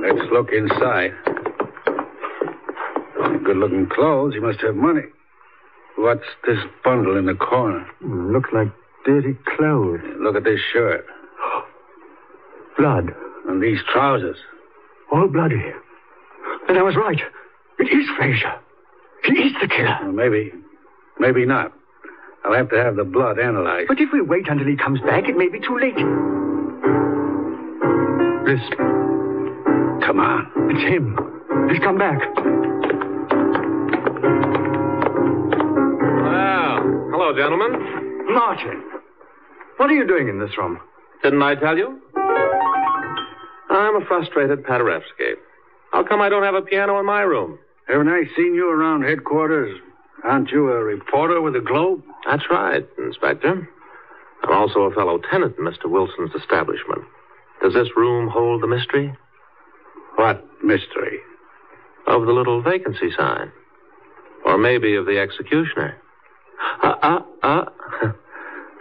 Let's 0.02 0.32
look 0.32 0.50
inside. 0.52 1.12
Good 3.46 3.58
looking 3.58 3.88
clothes. 3.88 4.34
He 4.34 4.40
must 4.40 4.62
have 4.62 4.76
money. 4.76 5.04
What's 5.98 6.26
this 6.48 6.58
bundle 6.84 7.18
in 7.18 7.26
the 7.26 7.36
corner? 7.36 7.86
Hmm, 8.00 8.32
looks 8.32 8.50
like 8.54 8.70
dirty 9.06 9.38
clothes. 9.56 10.02
Look 10.20 10.36
at 10.36 10.44
this 10.44 10.60
shirt. 10.74 11.06
Blood. 12.78 13.14
And 13.48 13.62
these 13.62 13.80
trousers. 13.92 14.38
All 15.12 15.28
bloody. 15.28 15.62
And 16.70 16.78
I 16.78 16.84
was 16.84 16.96
right. 16.96 17.20
It 17.80 17.84
is 17.84 18.08
Fraser. 18.18 18.54
He 19.26 19.34
is 19.34 19.54
the 19.60 19.68
killer. 19.68 19.98
Well, 20.04 20.12
maybe, 20.12 20.52
maybe 21.20 21.46
not. 21.46 21.74
I'll 22.46 22.54
have 22.54 22.70
to 22.70 22.78
have 22.78 22.96
the 22.96 23.04
blood 23.04 23.40
analyzed. 23.40 23.88
But 23.88 24.00
if 24.00 24.10
we 24.14 24.22
wait 24.22 24.48
until 24.48 24.68
he 24.68 24.76
comes 24.76 25.00
back, 25.02 25.28
it 25.28 25.36
may 25.36 25.50
be 25.50 25.60
too 25.60 25.78
late. 25.78 25.96
Listen. 28.46 28.78
Come 30.06 30.20
on. 30.20 30.52
It's 30.72 30.82
him. 30.82 31.18
He's 31.70 31.80
come 31.80 31.98
back. 31.98 32.20
Hello, 37.22 37.38
gentlemen. 37.38 38.34
Martin. 38.34 38.84
What 39.78 39.92
are 39.92 39.94
you 39.94 40.08
doing 40.08 40.28
in 40.28 40.40
this 40.40 40.58
room? 40.58 40.80
Didn't 41.22 41.44
I 41.44 41.54
tell 41.54 41.78
you? 41.78 42.02
I'm 43.70 44.02
a 44.02 44.06
frustrated 44.08 44.64
Paderewski. 44.64 45.36
How 45.92 46.04
come 46.04 46.20
I 46.20 46.30
don't 46.30 46.42
have 46.42 46.56
a 46.56 46.64
piano 46.64 47.00
in 47.00 47.06
my 47.06 47.22
room? 47.22 47.60
Haven't 47.88 48.08
I 48.10 48.24
seen 48.36 48.56
you 48.56 48.72
around 48.72 49.04
headquarters? 49.04 49.80
Aren't 50.24 50.50
you 50.50 50.70
a 50.72 50.84
reporter 50.84 51.42
with 51.42 51.54
the 51.54 51.60
Globe? 51.60 52.02
That's 52.28 52.44
right, 52.50 52.88
Inspector. 52.98 53.70
I'm 54.44 54.52
also 54.52 54.80
a 54.82 54.94
fellow 54.96 55.20
tenant 55.30 55.58
in 55.60 55.66
Mr. 55.66 55.86
Wilson's 55.86 56.34
establishment. 56.34 57.04
Does 57.62 57.76
this 57.76 57.90
room 57.96 58.30
hold 58.30 58.64
the 58.64 58.68
mystery 58.68 59.14
What 60.16 60.44
mystery? 60.64 61.20
of 62.08 62.26
the 62.26 62.32
little 62.34 62.64
vacancy 62.64 63.12
sign? 63.16 63.52
Or 64.44 64.58
maybe 64.58 64.96
of 64.96 65.06
the 65.06 65.20
executioner? 65.20 65.98
Uh, 66.84 66.96
uh, 67.02 67.20
uh. 67.44 67.66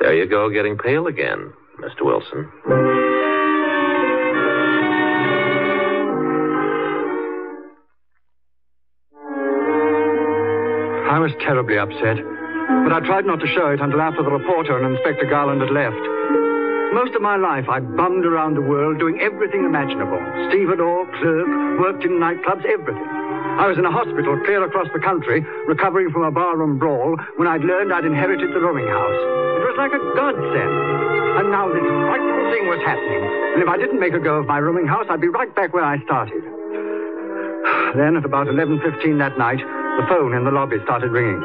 There 0.01 0.15
you 0.15 0.27
go, 0.27 0.49
getting 0.49 0.79
pale 0.79 1.07
again, 1.09 1.53
Mr. 1.79 2.07
Wilson. 2.07 2.49
I 11.11 11.19
was 11.19 11.33
terribly 11.45 11.77
upset, 11.77 12.17
but 12.17 12.93
I 12.97 13.01
tried 13.05 13.27
not 13.27 13.41
to 13.41 13.47
show 13.49 13.69
it 13.69 13.81
until 13.81 14.01
after 14.01 14.23
the 14.23 14.31
reporter 14.31 14.79
and 14.79 14.97
Inspector 14.97 15.27
Garland 15.29 15.61
had 15.61 15.71
left. 15.71 16.01
Most 16.95 17.15
of 17.15 17.21
my 17.21 17.37
life, 17.37 17.69
I 17.69 17.81
bummed 17.81 18.25
around 18.25 18.55
the 18.55 18.63
world 18.63 18.99
doing 18.99 19.21
everything 19.21 19.65
imaginable. 19.65 20.19
Stevedore, 20.49 21.05
clerk, 21.21 21.49
worked 21.79 22.05
in 22.05 22.13
nightclubs, 22.13 22.65
everything. 22.65 23.20
I 23.61 23.69
was 23.69 23.77
in 23.77 23.85
a 23.85 23.93
hospital 23.93 24.41
clear 24.49 24.65
across 24.65 24.89
the 24.97 25.05
country, 25.05 25.45
recovering 25.69 26.09
from 26.09 26.25
a 26.25 26.33
barroom 26.33 26.79
brawl, 26.79 27.21
when 27.37 27.45
I'd 27.45 27.61
learned 27.61 27.93
I'd 27.93 28.09
inherited 28.09 28.57
the 28.57 28.61
rooming 28.61 28.89
house. 28.89 29.21
It 29.61 29.65
was 29.69 29.77
like 29.77 29.93
a 29.93 30.01
godsend. 30.17 30.73
And 31.37 31.53
now 31.53 31.69
this 31.69 31.85
frightful 31.85 32.45
thing 32.57 32.65
was 32.73 32.81
happening. 32.89 33.21
And 33.21 33.61
if 33.61 33.69
I 33.69 33.77
didn't 33.77 34.01
make 34.01 34.17
a 34.17 34.19
go 34.19 34.41
of 34.41 34.47
my 34.49 34.57
rooming 34.57 34.89
house, 34.89 35.05
I'd 35.13 35.21
be 35.21 35.29
right 35.29 35.55
back 35.55 35.75
where 35.77 35.85
I 35.85 36.01
started. 36.09 36.41
Then, 38.01 38.17
at 38.17 38.25
about 38.25 38.47
11.15 38.47 39.19
that 39.19 39.37
night, 39.37 39.61
the 39.61 40.07
phone 40.09 40.33
in 40.33 40.49
the 40.49 40.51
lobby 40.51 40.81
started 40.85 41.13
ringing. 41.13 41.37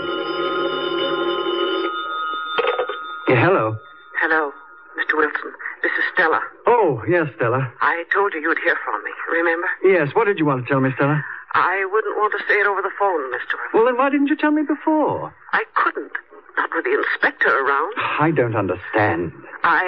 Yeah, 3.27 3.43
hello. 3.43 3.75
Hello, 4.24 4.53
Mr. 4.95 5.19
Wilson. 5.19 5.51
This 5.84 5.91
is 5.91 6.05
Stella. 6.13 6.39
Oh, 6.65 7.03
yes, 7.10 7.27
Stella. 7.36 7.74
I 7.81 8.05
told 8.13 8.31
you 8.34 8.39
you'd 8.39 8.60
hear 8.63 8.77
from 8.86 9.03
me, 9.03 9.12
remember? 9.36 9.67
Yes, 9.84 10.15
what 10.15 10.27
did 10.27 10.39
you 10.39 10.45
want 10.45 10.63
to 10.63 10.72
tell 10.72 10.79
me, 10.79 10.91
Stella? 10.95 11.22
I 11.55 11.88
wouldn't 11.88 12.17
want 12.19 12.35
to 12.35 12.43
say 12.51 12.59
it 12.59 12.67
over 12.67 12.81
the 12.83 12.91
phone, 13.00 13.31
Mr. 13.31 13.55
Wilson. 13.55 13.71
Well, 13.74 13.85
then 13.85 13.97
why 13.97 14.09
didn't 14.12 14.27
you 14.27 14.35
tell 14.35 14.51
me 14.51 14.63
before? 14.67 15.33
I 15.53 15.63
couldn't. 15.74 16.12
Not 16.57 16.69
with 16.75 16.83
the 16.83 16.93
inspector 17.00 17.47
around. 17.47 17.93
I 18.19 18.31
don't 18.35 18.55
understand. 18.55 19.31
I 19.63 19.83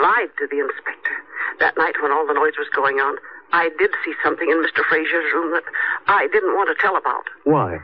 lied 0.00 0.28
to 0.38 0.46
the 0.50 0.60
inspector. 0.60 1.16
That 1.60 1.76
night 1.76 1.96
when 2.02 2.12
all 2.12 2.26
the 2.26 2.34
noise 2.36 2.54
was 2.60 2.68
going 2.76 2.96
on, 3.00 3.16
I 3.52 3.70
did 3.78 3.90
see 4.04 4.12
something 4.22 4.48
in 4.48 4.60
Mr. 4.62 4.84
Fraser's 4.84 5.32
room 5.32 5.52
that 5.52 5.64
I 6.06 6.28
didn't 6.28 6.54
want 6.54 6.68
to 6.68 6.76
tell 6.80 6.96
about. 6.96 7.24
Why? 7.44 7.78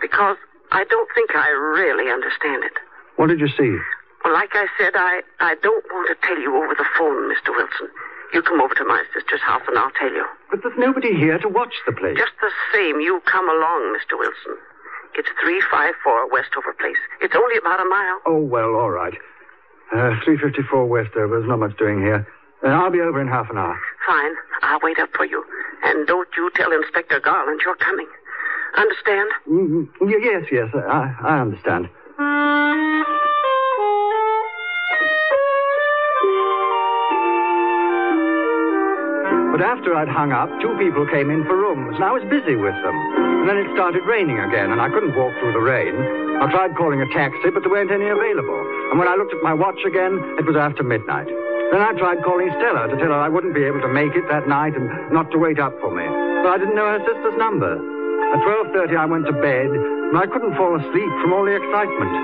Because 0.00 0.36
I 0.72 0.84
don't 0.84 1.08
think 1.14 1.36
I 1.36 1.48
really 1.50 2.10
understand 2.10 2.64
it. 2.64 2.72
What 3.16 3.28
did 3.28 3.40
you 3.40 3.48
see? 3.48 3.76
Well, 4.24 4.32
like 4.34 4.56
I 4.56 4.66
said, 4.78 4.92
I, 4.96 5.20
I 5.40 5.54
don't 5.62 5.84
want 5.92 6.08
to 6.08 6.26
tell 6.26 6.38
you 6.40 6.56
over 6.56 6.74
the 6.74 6.88
phone, 6.96 7.28
Mr. 7.28 7.52
Wilson. 7.52 7.88
You 8.32 8.42
come 8.42 8.60
over 8.60 8.74
to 8.74 8.84
my 8.84 9.02
sister's 9.14 9.40
house 9.40 9.62
and 9.68 9.76
I'll 9.78 9.90
tell 9.98 10.12
you. 10.12 10.24
But 10.50 10.62
there's 10.62 10.78
nobody 10.78 11.14
here 11.14 11.38
to 11.38 11.48
watch 11.48 11.74
the 11.86 11.92
place. 11.92 12.16
Just 12.16 12.32
the 12.40 12.50
same, 12.72 13.00
you 13.00 13.20
come 13.26 13.48
along, 13.48 13.96
Mr. 13.98 14.18
Wilson. 14.18 14.56
It's 15.14 15.28
354 15.42 16.30
Westover 16.30 16.72
Place. 16.78 16.96
It's 17.20 17.34
only 17.34 17.56
about 17.58 17.80
a 17.80 17.84
mile. 17.88 18.18
Oh, 18.26 18.38
well, 18.38 18.76
all 18.76 18.90
right. 18.90 19.14
Uh, 19.92 20.14
354 20.24 20.86
Westover. 20.86 21.38
There's 21.38 21.48
not 21.48 21.58
much 21.58 21.76
doing 21.76 22.00
here. 22.00 22.26
Uh, 22.64 22.68
I'll 22.68 22.90
be 22.90 23.00
over 23.00 23.20
in 23.20 23.26
half 23.26 23.50
an 23.50 23.58
hour. 23.58 23.78
Fine. 24.06 24.32
I'll 24.62 24.78
wait 24.82 24.98
up 25.00 25.10
for 25.16 25.24
you. 25.26 25.44
And 25.82 26.06
don't 26.06 26.28
you 26.36 26.50
tell 26.54 26.70
Inspector 26.72 27.18
Garland 27.20 27.60
you're 27.64 27.74
coming. 27.76 28.06
Understand? 28.76 29.30
Mm, 29.50 29.88
y- 30.00 30.14
yes, 30.22 30.44
yes, 30.52 30.68
I, 30.74 31.14
I 31.22 31.40
understand. 31.40 31.88
But 39.60 39.76
after 39.76 39.92
I'd 39.92 40.08
hung 40.08 40.32
up, 40.32 40.48
two 40.64 40.72
people 40.80 41.04
came 41.12 41.28
in 41.28 41.44
for 41.44 41.52
rooms, 41.52 41.92
and 41.92 42.00
I 42.00 42.16
was 42.16 42.24
busy 42.32 42.56
with 42.56 42.72
them. 42.80 42.96
And 42.96 43.44
then 43.44 43.60
it 43.60 43.68
started 43.76 44.08
raining 44.08 44.40
again, 44.40 44.72
and 44.72 44.80
I 44.80 44.88
couldn't 44.88 45.12
walk 45.12 45.36
through 45.36 45.52
the 45.52 45.60
rain. 45.60 45.92
I 46.40 46.48
tried 46.48 46.72
calling 46.80 47.04
a 47.04 47.08
taxi, 47.12 47.52
but 47.52 47.60
there 47.60 47.68
weren't 47.68 47.92
any 47.92 48.08
available. 48.08 48.56
And 48.88 48.96
when 48.96 49.04
I 49.04 49.20
looked 49.20 49.36
at 49.36 49.44
my 49.44 49.52
watch 49.52 49.76
again, 49.84 50.16
it 50.40 50.48
was 50.48 50.56
after 50.56 50.80
midnight. 50.80 51.28
Then 51.76 51.84
I 51.84 51.92
tried 51.92 52.24
calling 52.24 52.48
Stella 52.56 52.88
to 52.88 52.96
tell 52.96 53.12
her 53.12 53.20
I 53.20 53.28
wouldn't 53.28 53.52
be 53.52 53.68
able 53.68 53.84
to 53.84 53.92
make 53.92 54.16
it 54.16 54.24
that 54.32 54.48
night 54.48 54.72
and 54.80 54.88
not 55.12 55.28
to 55.32 55.36
wait 55.36 55.60
up 55.60 55.76
for 55.84 55.92
me. 55.92 56.08
But 56.40 56.56
I 56.56 56.56
didn't 56.56 56.72
know 56.72 56.88
her 56.88 57.04
sister's 57.04 57.36
number. 57.36 57.76
At 57.76 58.40
12.30 58.72 58.96
I 58.96 59.04
went 59.04 59.28
to 59.28 59.36
bed, 59.44 59.68
and 59.68 60.16
I 60.16 60.24
couldn't 60.24 60.56
fall 60.56 60.72
asleep 60.72 61.12
from 61.20 61.36
all 61.36 61.44
the 61.44 61.60
excitement. 61.60 62.16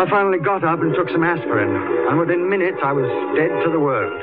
I 0.00 0.08
finally 0.08 0.40
got 0.40 0.64
up 0.64 0.80
and 0.80 0.96
took 0.96 1.12
some 1.12 1.28
aspirin, 1.28 1.76
and 2.08 2.16
within 2.16 2.48
minutes 2.48 2.80
I 2.80 2.96
was 2.96 3.04
dead 3.36 3.52
to 3.52 3.68
the 3.68 3.84
world. 3.84 4.16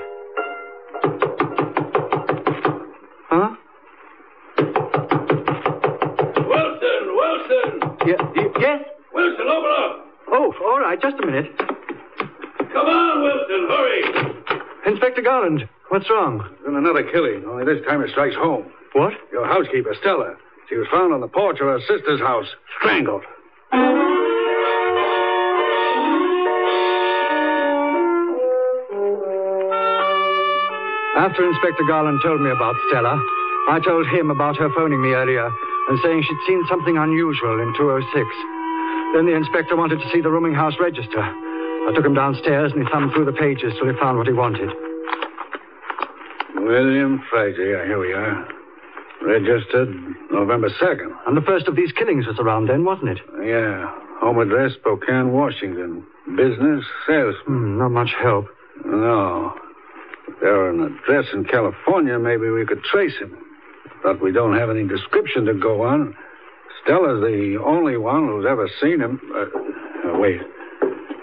Yeah, 8.05 8.17
y- 8.35 8.49
yes? 8.59 8.81
Wilson, 9.13 9.45
open 9.47 9.71
up! 9.79 10.05
Oh, 10.31 10.53
all 10.63 10.79
right, 10.79 10.99
just 11.01 11.17
a 11.21 11.25
minute. 11.25 11.51
Come 11.57 12.87
on, 12.87 13.21
Wilson, 13.23 13.67
hurry! 13.69 14.91
Inspector 14.91 15.21
Garland, 15.21 15.67
what's 15.89 16.09
wrong? 16.09 16.43
Been 16.65 16.75
another 16.75 17.03
killing, 17.03 17.45
only 17.45 17.65
this 17.65 17.85
time 17.85 18.01
it 18.01 18.09
strikes 18.11 18.35
home. 18.35 18.71
What? 18.93 19.13
Your 19.31 19.45
housekeeper, 19.45 19.95
Stella. 19.99 20.35
She 20.69 20.75
was 20.75 20.87
found 20.91 21.13
on 21.13 21.21
the 21.21 21.27
porch 21.27 21.59
of 21.59 21.67
her 21.67 21.79
sister's 21.81 22.19
house, 22.21 22.47
strangled. 22.79 23.23
After 31.17 31.45
Inspector 31.47 31.83
Garland 31.87 32.19
told 32.23 32.41
me 32.41 32.49
about 32.49 32.75
Stella, 32.89 33.13
I 33.69 33.79
told 33.85 34.07
him 34.07 34.31
about 34.31 34.57
her 34.57 34.69
phoning 34.75 35.01
me 35.01 35.09
earlier 35.13 35.51
and 35.89 35.99
saying 36.03 36.23
she'd 36.23 36.43
seen 36.47 36.61
something 36.69 36.97
unusual 36.97 37.61
in 37.61 37.73
206. 37.77 38.27
Then 39.15 39.25
the 39.25 39.35
inspector 39.35 39.75
wanted 39.75 39.99
to 39.99 40.09
see 40.11 40.21
the 40.21 40.29
rooming 40.29 40.53
house 40.53 40.75
register. 40.79 41.21
I 41.21 41.91
took 41.95 42.05
him 42.05 42.13
downstairs 42.13 42.71
and 42.71 42.83
he 42.83 42.87
thumbed 42.91 43.13
through 43.13 43.25
the 43.25 43.33
pages 43.33 43.73
till 43.77 43.91
he 43.91 43.97
found 43.99 44.17
what 44.17 44.27
he 44.27 44.33
wanted. 44.33 44.69
William 46.55 47.21
Fraser, 47.29 47.85
here 47.85 47.99
we 47.99 48.13
are. 48.13 48.47
Registered 49.23 49.89
November 50.31 50.69
2nd. 50.69 51.11
And 51.27 51.35
the 51.35 51.41
first 51.41 51.67
of 51.67 51.75
these 51.75 51.91
killings 51.91 52.27
was 52.27 52.39
around 52.39 52.67
then, 52.69 52.85
wasn't 52.85 53.09
it? 53.09 53.19
Yeah. 53.43 53.91
Home 54.21 54.39
address, 54.39 54.73
Spokane, 54.79 55.31
Washington. 55.31 56.05
Business, 56.37 56.85
salesman. 57.07 57.41
Hmm, 57.45 57.77
not 57.79 57.89
much 57.89 58.11
help. 58.21 58.45
No. 58.85 59.53
If 60.27 60.39
there 60.39 60.53
were 60.53 60.69
an 60.69 60.81
address 60.81 61.25
in 61.33 61.45
California, 61.45 62.17
maybe 62.19 62.49
we 62.49 62.65
could 62.65 62.83
trace 62.83 63.17
him. 63.19 63.35
But 64.03 64.21
we 64.21 64.31
don't 64.31 64.57
have 64.57 64.69
any 64.69 64.87
description 64.87 65.45
to 65.45 65.53
go 65.53 65.83
on. 65.83 66.15
Stella's 66.83 67.21
the 67.21 67.61
only 67.63 67.97
one 67.97 68.27
who's 68.27 68.45
ever 68.49 68.69
seen 68.81 68.99
him. 68.99 69.19
Uh, 69.35 70.09
uh, 70.09 70.19
wait. 70.19 70.41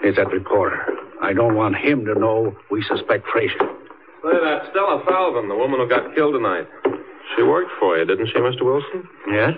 Here's 0.01 0.15
that 0.15 0.31
reporter. 0.31 0.85
I 1.21 1.33
don't 1.33 1.55
want 1.55 1.75
him 1.75 2.05
to 2.05 2.15
know 2.17 2.55
we 2.71 2.81
suspect 2.83 3.27
Fraser. 3.27 3.57
Say, 3.59 4.31
that 4.43 4.67
Stella 4.71 5.03
Falvin, 5.05 5.49
the 5.49 5.55
woman 5.55 5.79
who 5.79 5.89
got 5.89 6.15
killed 6.15 6.33
tonight. 6.35 6.67
She 7.35 7.43
worked 7.43 7.71
for 7.79 7.97
you, 7.97 8.05
didn't 8.05 8.27
she, 8.27 8.33
Mr. 8.39 8.63
Wilson? 8.63 9.07
Yes? 9.29 9.51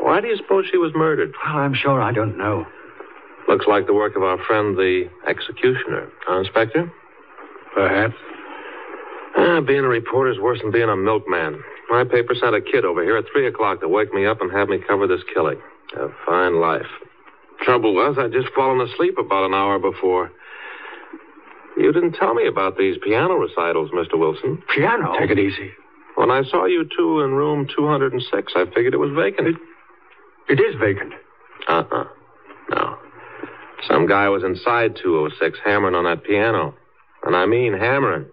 Why 0.00 0.20
do 0.20 0.28
you 0.28 0.36
suppose 0.36 0.66
she 0.70 0.76
was 0.76 0.92
murdered? 0.94 1.32
Well, 1.44 1.56
I'm 1.56 1.74
sure 1.74 2.00
I 2.00 2.12
don't 2.12 2.36
know. 2.36 2.66
Looks 3.48 3.66
like 3.66 3.86
the 3.86 3.94
work 3.94 4.16
of 4.16 4.22
our 4.22 4.38
friend, 4.44 4.76
the 4.76 5.08
executioner. 5.26 6.10
Huh, 6.26 6.40
Inspector? 6.40 6.92
Perhaps. 7.74 8.14
Ah, 9.36 9.60
being 9.60 9.84
a 9.84 9.88
reporter's 9.88 10.38
worse 10.38 10.60
than 10.62 10.70
being 10.70 10.88
a 10.88 10.96
milkman. 10.96 11.62
My 11.90 12.04
paper 12.04 12.34
sent 12.34 12.54
a 12.54 12.60
kid 12.60 12.84
over 12.84 13.02
here 13.02 13.16
at 13.16 13.24
3 13.32 13.46
o'clock 13.46 13.80
to 13.80 13.88
wake 13.88 14.12
me 14.12 14.26
up 14.26 14.40
and 14.40 14.50
have 14.52 14.68
me 14.68 14.78
cover 14.86 15.06
this 15.06 15.22
killing. 15.32 15.60
A 15.96 16.08
fine 16.26 16.60
life. 16.60 16.86
Trouble 17.62 17.94
was, 17.94 18.16
I'd 18.18 18.32
just 18.32 18.48
fallen 18.54 18.80
asleep 18.80 19.16
about 19.18 19.46
an 19.46 19.54
hour 19.54 19.78
before. 19.78 20.30
You 21.76 21.92
didn't 21.92 22.12
tell 22.12 22.34
me 22.34 22.46
about 22.46 22.76
these 22.76 22.96
piano 23.02 23.34
recitals, 23.34 23.90
Mr. 23.90 24.18
Wilson. 24.18 24.62
Piano? 24.74 25.14
Take 25.18 25.30
it 25.30 25.38
easy. 25.38 25.72
When 26.16 26.30
I 26.30 26.42
saw 26.44 26.64
you 26.64 26.88
two 26.96 27.20
in 27.20 27.32
room 27.32 27.68
206, 27.76 28.52
I 28.56 28.64
figured 28.74 28.94
it 28.94 28.98
was 28.98 29.12
vacant. 29.14 29.58
It 30.48 30.60
is 30.60 30.74
vacant. 30.80 31.12
Uh-uh. 31.68 32.04
No. 32.70 32.98
Some 33.86 34.06
guy 34.06 34.28
was 34.28 34.42
inside 34.42 34.96
206 35.02 35.58
hammering 35.64 35.94
on 35.94 36.04
that 36.04 36.24
piano. 36.24 36.74
And 37.22 37.36
I 37.36 37.46
mean 37.46 37.74
hammering. 37.74 38.26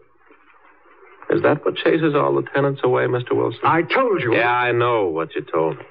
Is 1.33 1.41
that 1.41 1.65
what 1.65 1.75
chases 1.75 2.13
all 2.13 2.35
the 2.35 2.43
tenants 2.53 2.81
away, 2.83 3.05
Mr. 3.05 3.35
Wilson? 3.35 3.59
I 3.63 3.81
told 3.81 4.21
you. 4.21 4.35
Yeah, 4.35 4.51
I 4.51 4.71
know 4.71 5.07
what 5.07 5.33
you 5.33 5.41
told 5.41 5.79
me. 5.79 5.83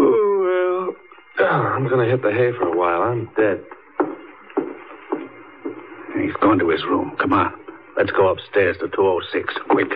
Oh, 0.00 0.94
well, 1.38 1.46
I'm 1.50 1.86
going 1.86 2.02
to 2.02 2.10
hit 2.10 2.22
the 2.22 2.32
hay 2.32 2.52
for 2.52 2.66
a 2.66 2.74
while. 2.74 3.02
I'm 3.02 3.28
dead. 3.36 3.62
He's 6.18 6.32
gone 6.40 6.58
to 6.60 6.68
his 6.70 6.82
room. 6.84 7.14
Come 7.20 7.34
on. 7.34 7.52
Let's 7.94 8.10
go 8.12 8.28
upstairs 8.28 8.78
to 8.80 8.88
206. 8.88 9.54
Quick. 9.68 9.90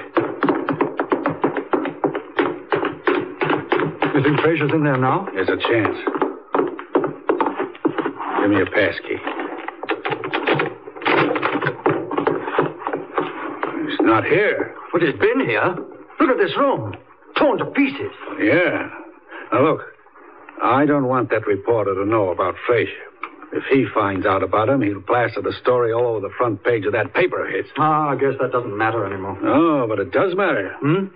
You 4.14 4.22
think 4.22 4.40
Fraser's 4.40 4.70
in 4.74 4.84
there 4.84 4.98
now? 4.98 5.26
There's 5.32 5.48
a 5.48 5.56
chance. 5.56 5.96
Give 8.42 8.50
me 8.50 8.60
a 8.60 8.66
pass 8.66 8.96
not 14.08 14.24
here. 14.24 14.74
But 14.92 15.02
he's 15.02 15.18
been 15.18 15.40
here. 15.46 15.76
Look 16.20 16.30
at 16.30 16.38
this 16.38 16.56
room. 16.56 16.94
Torn 17.36 17.58
to 17.58 17.66
pieces. 17.66 18.12
Yeah. 18.40 18.90
Now, 19.52 19.62
look. 19.62 19.80
I 20.62 20.86
don't 20.86 21.06
want 21.06 21.30
that 21.30 21.46
reporter 21.46 21.94
to 21.94 22.04
know 22.04 22.30
about 22.30 22.56
Fraser. 22.66 22.90
If 23.52 23.64
he 23.70 23.86
finds 23.94 24.26
out 24.26 24.42
about 24.42 24.68
him, 24.68 24.82
he'll 24.82 25.00
plaster 25.00 25.40
the 25.40 25.54
story 25.62 25.92
all 25.92 26.06
over 26.06 26.20
the 26.20 26.34
front 26.36 26.64
page 26.64 26.84
of 26.84 26.92
that 26.92 27.14
paper 27.14 27.46
of 27.46 27.54
his. 27.54 27.64
Ah, 27.78 28.10
I 28.10 28.16
guess 28.16 28.34
that 28.40 28.52
doesn't 28.52 28.76
matter 28.76 29.06
anymore. 29.06 29.38
Oh, 29.42 29.86
but 29.88 30.00
it 30.00 30.12
does 30.12 30.34
matter. 30.34 30.74
Hmm? 30.80 31.06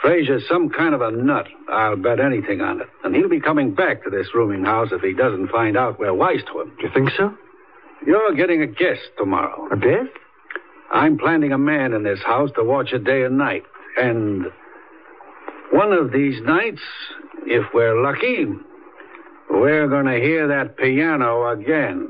Fraser's 0.00 0.46
some 0.48 0.70
kind 0.70 0.94
of 0.94 1.00
a 1.00 1.10
nut. 1.10 1.46
I'll 1.70 1.96
bet 1.96 2.20
anything 2.20 2.60
on 2.60 2.80
it. 2.80 2.88
And 3.02 3.14
he'll 3.14 3.28
be 3.28 3.40
coming 3.40 3.74
back 3.74 4.04
to 4.04 4.10
this 4.10 4.28
rooming 4.34 4.64
house 4.64 4.88
if 4.92 5.02
he 5.02 5.12
doesn't 5.12 5.48
find 5.48 5.76
out 5.76 5.98
we're 5.98 6.14
wise 6.14 6.42
to 6.52 6.60
him. 6.60 6.72
Do 6.78 6.86
you 6.86 6.90
think 6.92 7.10
so? 7.16 7.34
You're 8.06 8.34
getting 8.34 8.62
a 8.62 8.66
guest 8.66 9.00
tomorrow. 9.18 9.68
A 9.72 9.76
guest? 9.76 10.10
I'm 10.90 11.18
planting 11.18 11.52
a 11.52 11.58
man 11.58 11.92
in 11.92 12.02
this 12.02 12.20
house 12.24 12.50
to 12.56 12.64
watch 12.64 12.92
it 12.92 13.04
day 13.04 13.24
and 13.24 13.38
night. 13.38 13.64
And 14.00 14.46
one 15.72 15.92
of 15.92 16.12
these 16.12 16.40
nights, 16.42 16.80
if 17.46 17.64
we're 17.74 18.00
lucky, 18.00 18.46
we're 19.50 19.88
going 19.88 20.06
to 20.06 20.20
hear 20.20 20.48
that 20.48 20.76
piano 20.76 21.50
again. 21.50 22.08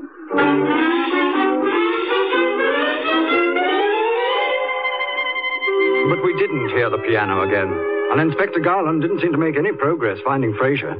But 6.08 6.22
we 6.22 6.36
didn't 6.36 6.68
hear 6.70 6.90
the 6.90 6.98
piano 6.98 7.42
again. 7.42 7.72
And 8.12 8.20
Inspector 8.20 8.60
Garland 8.60 9.02
didn't 9.02 9.20
seem 9.20 9.32
to 9.32 9.38
make 9.38 9.56
any 9.56 9.72
progress 9.72 10.18
finding 10.24 10.54
Fraser. 10.56 10.94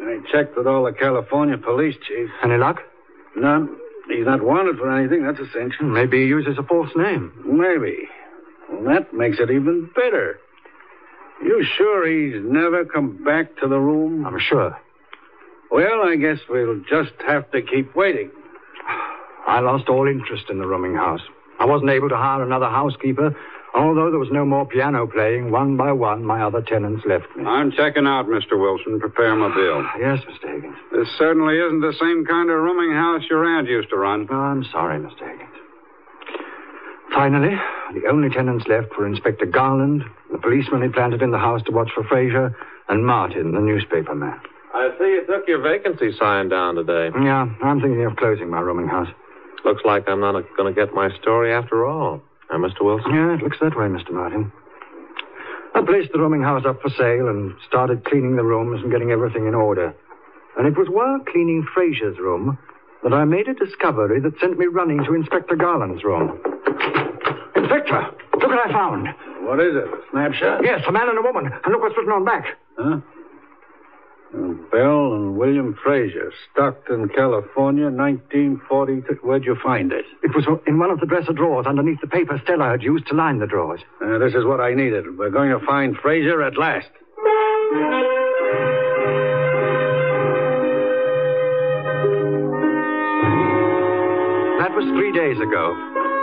I 0.00 0.18
checked 0.30 0.56
with 0.56 0.66
all 0.66 0.84
the 0.84 0.92
California 0.92 1.56
police 1.56 1.94
chiefs. 2.06 2.32
Any 2.42 2.56
luck? 2.56 2.80
None. 3.36 3.76
He's 4.08 4.26
not 4.26 4.42
wanted 4.42 4.76
for 4.78 4.90
anything, 4.90 5.24
that's 5.24 5.38
a 5.38 5.50
cinch. 5.52 5.74
Maybe 5.80 6.22
he 6.22 6.26
uses 6.26 6.58
a 6.58 6.62
false 6.62 6.90
name. 6.96 7.32
Maybe. 7.44 8.08
Well, 8.70 8.94
that 8.94 9.14
makes 9.14 9.38
it 9.38 9.50
even 9.50 9.90
better. 9.94 10.38
You 11.42 11.64
sure 11.76 12.06
he's 12.06 12.42
never 12.44 12.84
come 12.84 13.22
back 13.24 13.56
to 13.60 13.68
the 13.68 13.78
room? 13.78 14.26
I'm 14.26 14.38
sure. 14.38 14.78
Well, 15.70 16.02
I 16.04 16.16
guess 16.16 16.38
we'll 16.48 16.80
just 16.88 17.12
have 17.26 17.50
to 17.52 17.62
keep 17.62 17.94
waiting. 17.96 18.30
I 19.46 19.60
lost 19.60 19.88
all 19.88 20.06
interest 20.06 20.44
in 20.50 20.58
the 20.58 20.66
rooming 20.66 20.94
house. 20.94 21.22
I 21.58 21.64
wasn't 21.64 21.90
able 21.90 22.08
to 22.08 22.16
hire 22.16 22.42
another 22.42 22.68
housekeeper. 22.68 23.36
Although 23.74 24.10
there 24.10 24.18
was 24.18 24.30
no 24.30 24.44
more 24.44 24.66
piano 24.66 25.06
playing, 25.06 25.50
one 25.50 25.76
by 25.76 25.92
one, 25.92 26.24
my 26.24 26.42
other 26.42 26.60
tenants 26.60 27.04
left 27.06 27.24
me. 27.36 27.44
I'm 27.44 27.72
checking 27.72 28.06
out, 28.06 28.26
Mr. 28.26 28.60
Wilson. 28.60 29.00
Prepare 29.00 29.34
my 29.34 29.48
bill. 29.54 29.80
Ah, 29.82 29.96
yes, 29.98 30.20
Mr. 30.28 30.54
Higgins. 30.54 30.76
This 30.92 31.08
certainly 31.16 31.58
isn't 31.58 31.80
the 31.80 31.94
same 31.98 32.26
kind 32.26 32.50
of 32.50 32.56
rooming 32.56 32.92
house 32.92 33.22
your 33.30 33.44
aunt 33.44 33.68
used 33.68 33.88
to 33.90 33.96
run. 33.96 34.28
Oh, 34.30 34.34
I'm 34.34 34.64
sorry, 34.64 34.98
Mr. 34.98 35.20
Higgins. 35.30 35.48
Finally, 37.14 37.56
the 37.94 38.06
only 38.08 38.28
tenants 38.30 38.66
left 38.68 38.96
were 38.98 39.06
Inspector 39.06 39.44
Garland, 39.46 40.02
the 40.30 40.38
policeman 40.38 40.82
he 40.82 40.88
planted 40.88 41.22
in 41.22 41.30
the 41.30 41.38
house 41.38 41.62
to 41.64 41.72
watch 41.72 41.90
for 41.94 42.04
Fraser, 42.04 42.56
and 42.88 43.06
Martin, 43.06 43.52
the 43.52 43.60
newspaper 43.60 44.14
man. 44.14 44.38
I 44.74 44.90
see 44.98 45.04
you 45.04 45.26
took 45.26 45.46
your 45.46 45.60
vacancy 45.60 46.12
sign 46.18 46.48
down 46.48 46.74
today. 46.76 47.10
Yeah, 47.22 47.46
I'm 47.62 47.80
thinking 47.80 48.04
of 48.04 48.16
closing 48.16 48.48
my 48.50 48.60
rooming 48.60 48.88
house. 48.88 49.08
Looks 49.64 49.82
like 49.84 50.08
I'm 50.08 50.20
not 50.20 50.42
going 50.56 50.74
to 50.74 50.78
get 50.78 50.94
my 50.94 51.10
story 51.20 51.52
after 51.52 51.86
all. 51.86 52.22
Now, 52.52 52.58
Mr. 52.58 52.82
Wilson? 52.82 53.14
Yeah, 53.14 53.32
it 53.34 53.42
looks 53.42 53.56
that 53.62 53.74
way, 53.76 53.86
Mr. 53.86 54.12
Martin. 54.12 54.52
I 55.74 55.80
placed 55.80 56.12
the 56.12 56.18
rooming 56.18 56.42
house 56.42 56.64
up 56.66 56.82
for 56.82 56.90
sale 56.90 57.28
and 57.28 57.54
started 57.66 58.04
cleaning 58.04 58.36
the 58.36 58.44
rooms 58.44 58.82
and 58.82 58.92
getting 58.92 59.10
everything 59.10 59.46
in 59.46 59.54
order. 59.54 59.94
And 60.58 60.66
it 60.66 60.76
was 60.76 60.88
while 60.90 61.18
cleaning 61.32 61.66
Fraser's 61.72 62.18
room 62.18 62.58
that 63.02 63.14
I 63.14 63.24
made 63.24 63.48
a 63.48 63.54
discovery 63.54 64.20
that 64.20 64.38
sent 64.38 64.58
me 64.58 64.66
running 64.66 65.02
to 65.04 65.14
Inspector 65.14 65.56
Garland's 65.56 66.04
room. 66.04 66.38
Inspector, 67.56 68.00
look 68.36 68.50
what 68.50 68.68
I 68.68 68.70
found. 68.70 69.08
What 69.48 69.58
is 69.58 69.74
it? 69.74 69.88
A 69.88 70.00
snapshot? 70.10 70.60
Yes, 70.62 70.82
a 70.86 70.92
man 70.92 71.08
and 71.08 71.18
a 71.18 71.22
woman. 71.22 71.46
And 71.46 71.72
look 71.72 71.80
what's 71.80 71.96
written 71.96 72.12
on 72.12 72.26
back. 72.26 72.44
Huh? 72.76 73.00
Uh, 74.34 74.52
Bell 74.70 75.12
and 75.14 75.36
William 75.36 75.76
Fraser, 75.84 76.32
Stockton, 76.52 77.08
California, 77.10 77.90
1942. 77.90 79.18
Where'd 79.22 79.44
you 79.44 79.56
find 79.62 79.92
it? 79.92 80.06
It 80.22 80.34
was 80.34 80.46
in 80.66 80.78
one 80.78 80.90
of 80.90 81.00
the 81.00 81.06
dresser 81.06 81.32
drawers 81.34 81.66
underneath 81.66 82.00
the 82.00 82.06
paper 82.06 82.40
Stella 82.42 82.70
had 82.70 82.82
used 82.82 83.06
to 83.08 83.14
line 83.14 83.38
the 83.40 83.46
drawers. 83.46 83.80
Uh, 84.02 84.18
this 84.18 84.34
is 84.34 84.44
what 84.44 84.60
I 84.60 84.72
needed. 84.74 85.18
We're 85.18 85.30
going 85.30 85.50
to 85.50 85.64
find 85.66 85.96
Fraser 85.96 86.42
at 86.42 86.56
last. 86.56 86.88
That 94.60 94.72
was 94.78 94.86
three 94.96 95.12
days 95.12 95.36
ago. 95.42 95.74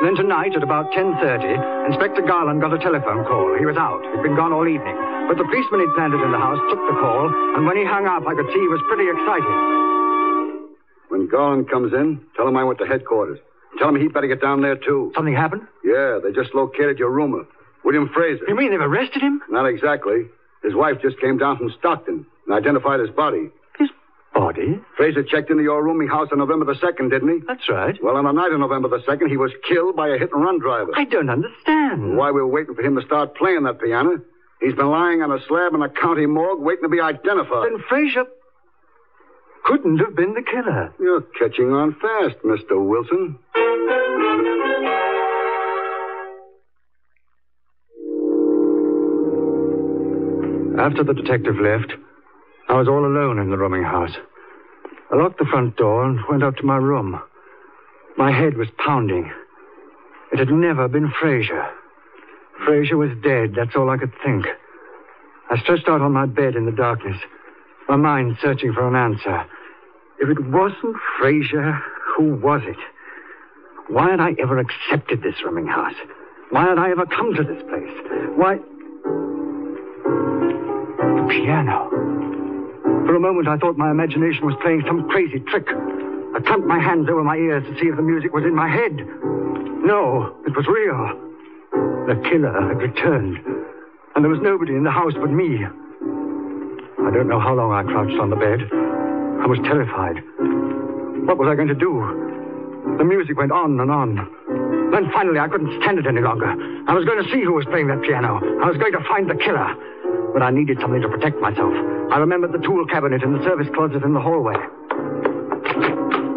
Then 0.01 0.15
tonight, 0.15 0.55
at 0.55 0.63
about 0.63 0.91
10.30, 0.93 1.91
Inspector 1.91 2.21
Garland 2.23 2.61
got 2.61 2.73
a 2.73 2.79
telephone 2.79 3.25
call. 3.25 3.53
He 3.59 3.65
was 3.65 3.75
out. 3.75 3.99
He'd 4.15 4.23
been 4.23 4.35
gone 4.35 4.53
all 4.53 4.65
evening. 4.67 4.95
But 5.29 5.37
the 5.37 5.45
policeman 5.45 5.85
he'd 5.85 5.93
planted 5.93 6.25
in 6.25 6.31
the 6.33 6.41
house 6.41 6.57
took 6.73 6.81
the 6.89 6.97
call, 6.97 7.29
and 7.55 7.61
when 7.69 7.77
he 7.77 7.85
hung 7.85 8.09
up, 8.09 8.25
I 8.25 8.33
could 8.33 8.49
see 8.49 8.57
he 8.59 8.67
was 8.67 8.81
pretty 8.89 9.05
excited. 9.05 9.55
When 11.09 11.29
Garland 11.29 11.69
comes 11.69 11.93
in, 11.93 12.19
tell 12.35 12.47
him 12.47 12.57
I 12.57 12.63
went 12.63 12.79
to 12.79 12.87
headquarters. 12.89 13.37
Tell 13.77 13.89
him 13.89 14.01
he'd 14.01 14.11
better 14.11 14.25
get 14.25 14.41
down 14.41 14.61
there, 14.61 14.75
too. 14.75 15.11
Something 15.13 15.35
happened? 15.35 15.67
Yeah, 15.85 16.17
they 16.23 16.31
just 16.31 16.55
located 16.55 16.97
your 16.97 17.11
roomer, 17.11 17.45
William 17.85 18.09
Fraser. 18.09 18.43
You 18.47 18.55
mean 18.55 18.71
they've 18.71 18.81
arrested 18.81 19.21
him? 19.21 19.41
Not 19.51 19.67
exactly. 19.67 20.25
His 20.63 20.73
wife 20.73 20.97
just 20.99 21.19
came 21.21 21.37
down 21.37 21.57
from 21.57 21.71
Stockton 21.77 22.25
and 22.47 22.55
identified 22.55 22.99
his 22.99 23.11
body. 23.11 23.51
His 23.77 23.89
body? 24.33 24.79
Fraser 24.97 25.21
checked 25.21 25.51
into 25.51 25.61
your 25.61 25.83
rooming 25.83 26.07
house 26.07 26.29
on 26.31 26.39
November 26.39 26.65
the 26.65 26.73
2nd, 26.73 27.11
didn't 27.11 27.29
he? 27.29 27.45
That's 27.45 27.69
right. 27.69 27.95
Well, 28.01 28.17
on 28.17 28.25
the 28.25 28.31
night 28.31 28.51
of 28.51 28.59
November 28.59 28.89
the 28.89 28.99
2nd, 29.07 29.29
he 29.29 29.37
was 29.37 29.51
killed 29.67 29.95
by 29.95 30.09
a 30.09 30.17
hit 30.17 30.31
and 30.33 30.43
run 30.43 30.59
driver. 30.59 30.91
I 30.95 31.05
don't 31.05 31.29
understand. 31.29 32.17
Why 32.17 32.31
we're 32.31 32.47
waiting 32.47 32.73
for 32.73 32.81
him 32.81 32.95
to 32.95 33.05
start 33.05 33.35
playing 33.35 33.63
that 33.63 33.79
piano? 33.79 34.21
He's 34.61 34.75
been 34.75 34.89
lying 34.89 35.21
on 35.21 35.31
a 35.31 35.39
slab 35.47 35.73
in 35.73 35.81
a 35.81 35.89
county 35.89 36.25
morgue 36.25 36.61
waiting 36.61 36.83
to 36.83 36.89
be 36.89 36.99
identified. 36.99 37.71
Then 37.71 37.83
Fraser 37.87 38.25
couldn't 39.63 39.99
have 39.99 40.15
been 40.15 40.33
the 40.33 40.41
killer. 40.41 40.93
You're 40.99 41.21
catching 41.21 41.71
on 41.71 41.95
fast, 41.95 42.37
Mr. 42.43 42.83
Wilson. 42.85 43.37
After 50.79 51.03
the 51.03 51.13
detective 51.13 51.55
left, 51.59 51.93
I 52.67 52.73
was 52.73 52.87
all 52.87 53.05
alone 53.05 53.39
in 53.39 53.49
the 53.49 53.57
rooming 53.57 53.83
house. 53.83 54.15
I 55.11 55.15
locked 55.15 55.39
the 55.39 55.45
front 55.45 55.75
door 55.77 56.03
and 56.05 56.19
went 56.29 56.43
up 56.43 56.55
to 56.57 56.65
my 56.65 56.77
room. 56.77 57.19
My 58.17 58.31
head 58.31 58.57
was 58.57 58.67
pounding. 58.77 59.31
It 60.31 60.39
had 60.39 60.49
never 60.49 60.87
been 60.87 61.11
Fraser. 61.19 61.69
Fraser 62.65 62.97
was 62.97 63.11
dead, 63.23 63.53
that's 63.55 63.75
all 63.75 63.89
I 63.89 63.97
could 63.97 64.13
think. 64.23 64.45
I 65.49 65.57
stretched 65.61 65.87
out 65.87 66.01
on 66.01 66.11
my 66.11 66.25
bed 66.25 66.55
in 66.55 66.65
the 66.65 66.71
darkness, 66.71 67.17
my 67.87 67.95
mind 67.95 68.37
searching 68.41 68.73
for 68.73 68.87
an 68.87 68.95
answer. 68.95 69.45
If 70.19 70.29
it 70.29 70.39
wasn't 70.47 70.95
Fraser, 71.19 71.81
who 72.15 72.35
was 72.35 72.61
it? 72.65 72.77
Why 73.87 74.11
had 74.11 74.19
I 74.19 74.35
ever 74.39 74.59
accepted 74.59 75.23
this 75.23 75.35
rooming 75.43 75.67
house? 75.67 75.95
Why 76.51 76.67
had 76.69 76.77
I 76.77 76.91
ever 76.91 77.05
come 77.05 77.33
to 77.35 77.43
this 77.43 77.61
place? 77.63 77.89
Why. 78.35 78.57
The 80.99 81.27
piano. 81.29 81.89
For 83.05 83.15
a 83.15 83.19
moment, 83.19 83.47
I 83.47 83.57
thought 83.57 83.77
my 83.77 83.89
imagination 83.89 84.45
was 84.45 84.55
playing 84.61 84.83
some 84.85 85.09
crazy 85.09 85.39
trick. 85.39 85.67
I 85.69 86.39
clamped 86.45 86.67
my 86.67 86.79
hands 86.79 87.07
over 87.09 87.23
my 87.23 87.37
ears 87.37 87.63
to 87.63 87.73
see 87.79 87.87
if 87.87 87.95
the 87.95 88.03
music 88.03 88.33
was 88.33 88.43
in 88.43 88.53
my 88.53 88.69
head. 88.69 88.93
No, 89.81 90.35
it 90.45 90.55
was 90.55 90.67
real. 90.67 91.28
The 92.09 92.17
killer 92.25 92.49
had 92.49 92.81
returned, 92.81 93.37
and 94.15 94.25
there 94.25 94.33
was 94.33 94.41
nobody 94.41 94.73
in 94.73 94.81
the 94.81 94.89
house 94.89 95.13
but 95.13 95.29
me. 95.29 95.61
I 95.61 97.13
don't 97.13 97.29
know 97.29 97.37
how 97.37 97.53
long 97.53 97.69
I 97.69 97.85
crouched 97.85 98.17
on 98.17 98.33
the 98.33 98.35
bed. 98.35 98.65
I 98.65 99.45
was 99.45 99.61
terrified. 99.61 100.17
What 101.29 101.37
was 101.37 101.45
I 101.45 101.53
going 101.53 101.69
to 101.69 101.77
do? 101.77 102.01
The 102.97 103.05
music 103.05 103.37
went 103.37 103.51
on 103.51 103.79
and 103.79 103.93
on. 103.93 104.17
Then 104.89 105.05
finally, 105.13 105.37
I 105.37 105.53
couldn't 105.53 105.69
stand 105.85 106.01
it 106.01 106.09
any 106.09 106.25
longer. 106.25 106.49
I 106.89 106.97
was 106.97 107.05
going 107.05 107.21
to 107.21 107.29
see 107.29 107.45
who 107.45 107.53
was 107.53 107.69
playing 107.69 107.93
that 107.93 108.01
piano. 108.01 108.41
I 108.57 108.65
was 108.65 108.81
going 108.81 108.97
to 108.97 109.05
find 109.05 109.29
the 109.29 109.37
killer. 109.37 109.69
But 110.33 110.41
I 110.41 110.49
needed 110.49 110.81
something 110.81 111.05
to 111.05 111.09
protect 111.13 111.37
myself. 111.37 111.77
I 112.09 112.17
remembered 112.17 112.57
the 112.57 112.65
tool 112.65 112.89
cabinet 112.89 113.21
in 113.21 113.37
the 113.37 113.43
service 113.45 113.69
closet 113.77 114.01
in 114.01 114.17
the 114.17 114.19
hallway. 114.19 114.57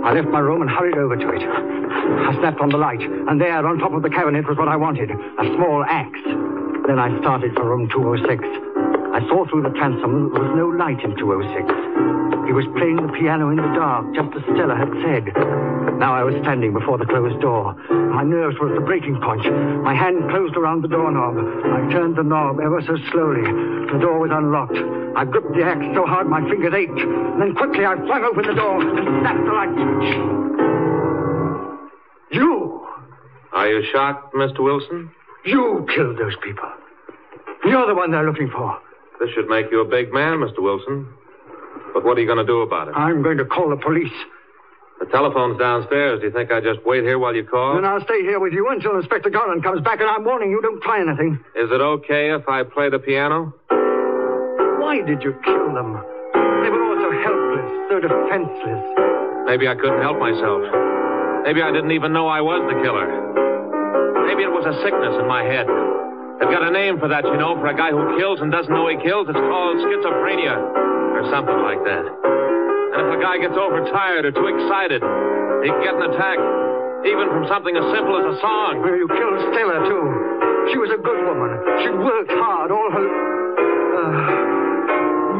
I 0.04 0.12
left 0.12 0.28
my 0.28 0.44
room 0.44 0.60
and 0.60 0.68
hurried 0.68 1.00
over 1.00 1.16
to 1.16 1.28
it. 1.32 1.71
I 1.92 2.34
snapped 2.38 2.60
on 2.60 2.70
the 2.70 2.78
light, 2.78 3.00
and 3.00 3.40
there, 3.40 3.66
on 3.66 3.78
top 3.78 3.92
of 3.92 4.02
the 4.02 4.10
cabinet, 4.10 4.48
was 4.48 4.56
what 4.56 4.68
I 4.68 4.76
wanted 4.76 5.10
a 5.10 5.44
small 5.56 5.84
axe. 5.84 6.22
Then 6.86 6.98
I 6.98 7.12
started 7.20 7.54
for 7.54 7.68
room 7.68 7.88
206. 7.88 8.42
I 9.12 9.20
saw 9.28 9.44
through 9.46 9.62
the 9.62 9.74
transom 9.76 10.24
that 10.24 10.30
there 10.34 10.44
was 10.48 10.56
no 10.56 10.68
light 10.72 11.04
in 11.04 11.14
206. 11.16 11.52
He 12.48 12.52
was 12.52 12.66
playing 12.76 12.96
the 12.96 13.12
piano 13.12 13.50
in 13.50 13.56
the 13.56 13.72
dark, 13.76 14.08
just 14.16 14.34
as 14.34 14.42
Stella 14.50 14.74
had 14.74 14.90
said. 15.04 15.30
Now 16.02 16.14
I 16.14 16.24
was 16.24 16.34
standing 16.42 16.72
before 16.72 16.98
the 16.98 17.06
closed 17.06 17.40
door. 17.40 17.74
My 17.88 18.24
nerves 18.24 18.58
were 18.58 18.68
at 18.68 18.74
the 18.74 18.84
breaking 18.84 19.20
point. 19.20 19.46
My 19.84 19.94
hand 19.94 20.28
closed 20.28 20.56
around 20.56 20.82
the 20.82 20.88
doorknob. 20.88 21.38
I 21.38 21.92
turned 21.92 22.16
the 22.16 22.24
knob 22.24 22.58
ever 22.58 22.82
so 22.82 22.96
slowly. 23.12 23.46
The 23.92 23.98
door 24.00 24.18
was 24.18 24.30
unlocked. 24.32 24.76
I 25.14 25.24
gripped 25.24 25.54
the 25.54 25.62
axe 25.62 25.86
so 25.94 26.04
hard 26.04 26.26
my 26.26 26.40
fingers 26.48 26.74
ached. 26.74 26.98
then 27.38 27.54
quickly 27.54 27.86
I 27.86 27.94
flung 27.94 28.24
open 28.24 28.44
the 28.48 28.54
door 28.54 28.80
and 28.80 29.20
snapped 29.20 29.44
the 29.44 29.52
light 29.52 29.74
switch. 29.76 30.31
Are 33.62 33.68
you 33.70 33.86
shocked, 33.92 34.34
Mr. 34.34 34.58
Wilson? 34.58 35.08
You 35.46 35.86
killed 35.94 36.18
those 36.18 36.34
people. 36.42 36.66
You're 37.64 37.86
the 37.86 37.94
one 37.94 38.10
they're 38.10 38.26
looking 38.26 38.50
for. 38.50 38.76
This 39.20 39.30
should 39.36 39.46
make 39.46 39.66
you 39.70 39.80
a 39.80 39.84
big 39.84 40.12
man, 40.12 40.38
Mr. 40.42 40.58
Wilson. 40.58 41.06
But 41.94 42.04
what 42.04 42.18
are 42.18 42.20
you 42.20 42.26
going 42.26 42.42
to 42.42 42.44
do 42.44 42.62
about 42.62 42.88
it? 42.88 42.94
I'm 42.96 43.22
going 43.22 43.38
to 43.38 43.44
call 43.44 43.70
the 43.70 43.76
police. 43.76 44.10
The 44.98 45.06
telephone's 45.06 45.60
downstairs. 45.60 46.18
Do 46.18 46.26
you 46.26 46.32
think 46.32 46.50
I 46.50 46.58
just 46.60 46.84
wait 46.84 47.04
here 47.04 47.20
while 47.20 47.36
you 47.36 47.44
call? 47.46 47.76
Then 47.76 47.84
I'll 47.84 48.02
stay 48.02 48.22
here 48.22 48.40
with 48.40 48.52
you 48.52 48.66
until 48.68 48.96
Inspector 48.98 49.30
Garland 49.30 49.62
comes 49.62 49.80
back, 49.80 50.00
and 50.00 50.10
I'm 50.10 50.24
warning 50.24 50.50
you, 50.50 50.60
don't 50.60 50.82
try 50.82 51.00
anything. 51.00 51.38
Is 51.54 51.70
it 51.70 51.80
okay 51.80 52.34
if 52.34 52.48
I 52.48 52.64
play 52.64 52.90
the 52.90 52.98
piano? 52.98 53.54
Why 54.82 55.02
did 55.06 55.22
you 55.22 55.38
kill 55.44 55.70
them? 55.70 56.02
They 56.34 56.66
were 56.66 56.82
all 56.82 56.98
so 56.98 57.10
helpless, 57.14 57.68
so 57.86 57.94
defenseless. 58.02 58.82
Maybe 59.46 59.68
I 59.68 59.76
couldn't 59.78 60.02
help 60.02 60.18
myself. 60.18 60.66
Maybe 61.46 61.62
I 61.62 61.70
didn't 61.70 61.92
even 61.92 62.12
know 62.12 62.26
I 62.26 62.40
was 62.40 62.58
the 62.66 62.82
killer. 62.82 63.51
Maybe 64.26 64.42
it 64.42 64.52
was 64.52 64.64
a 64.66 64.74
sickness 64.82 65.14
in 65.18 65.26
my 65.26 65.42
head. 65.44 65.66
They've 66.38 66.50
got 66.50 66.66
a 66.66 66.72
name 66.74 66.98
for 66.98 67.06
that, 67.06 67.22
you 67.22 67.38
know, 67.38 67.54
for 67.58 67.70
a 67.70 67.76
guy 67.76 67.94
who 67.94 68.18
kills 68.18 68.42
and 68.42 68.50
doesn't 68.50 68.72
know 68.72 68.88
he 68.90 68.98
kills. 68.98 69.30
It's 69.30 69.38
called 69.38 69.78
schizophrenia, 69.78 70.58
or 70.58 71.22
something 71.30 71.60
like 71.62 71.82
that. 71.86 72.02
And 72.02 72.98
if 73.06 73.10
a 73.14 73.20
guy 73.22 73.38
gets 73.38 73.54
overtired 73.54 74.26
or 74.26 74.32
too 74.34 74.48
excited, 74.50 75.00
he 75.62 75.68
can 75.70 75.82
get 75.86 75.94
an 75.94 76.10
attack, 76.10 76.38
even 77.06 77.30
from 77.30 77.46
something 77.46 77.74
as 77.78 77.86
simple 77.94 78.18
as 78.18 78.26
a 78.34 78.36
song. 78.42 78.82
Well, 78.82 78.98
you 78.98 79.06
killed 79.06 79.38
Stella, 79.54 79.86
too. 79.86 80.04
She 80.74 80.78
was 80.78 80.90
a 80.94 81.00
good 81.00 81.20
woman. 81.26 81.50
She'd 81.82 81.98
worked 81.98 82.30
hard 82.34 82.70
all 82.70 82.90
her. 82.90 83.06
Uh, 83.06 84.06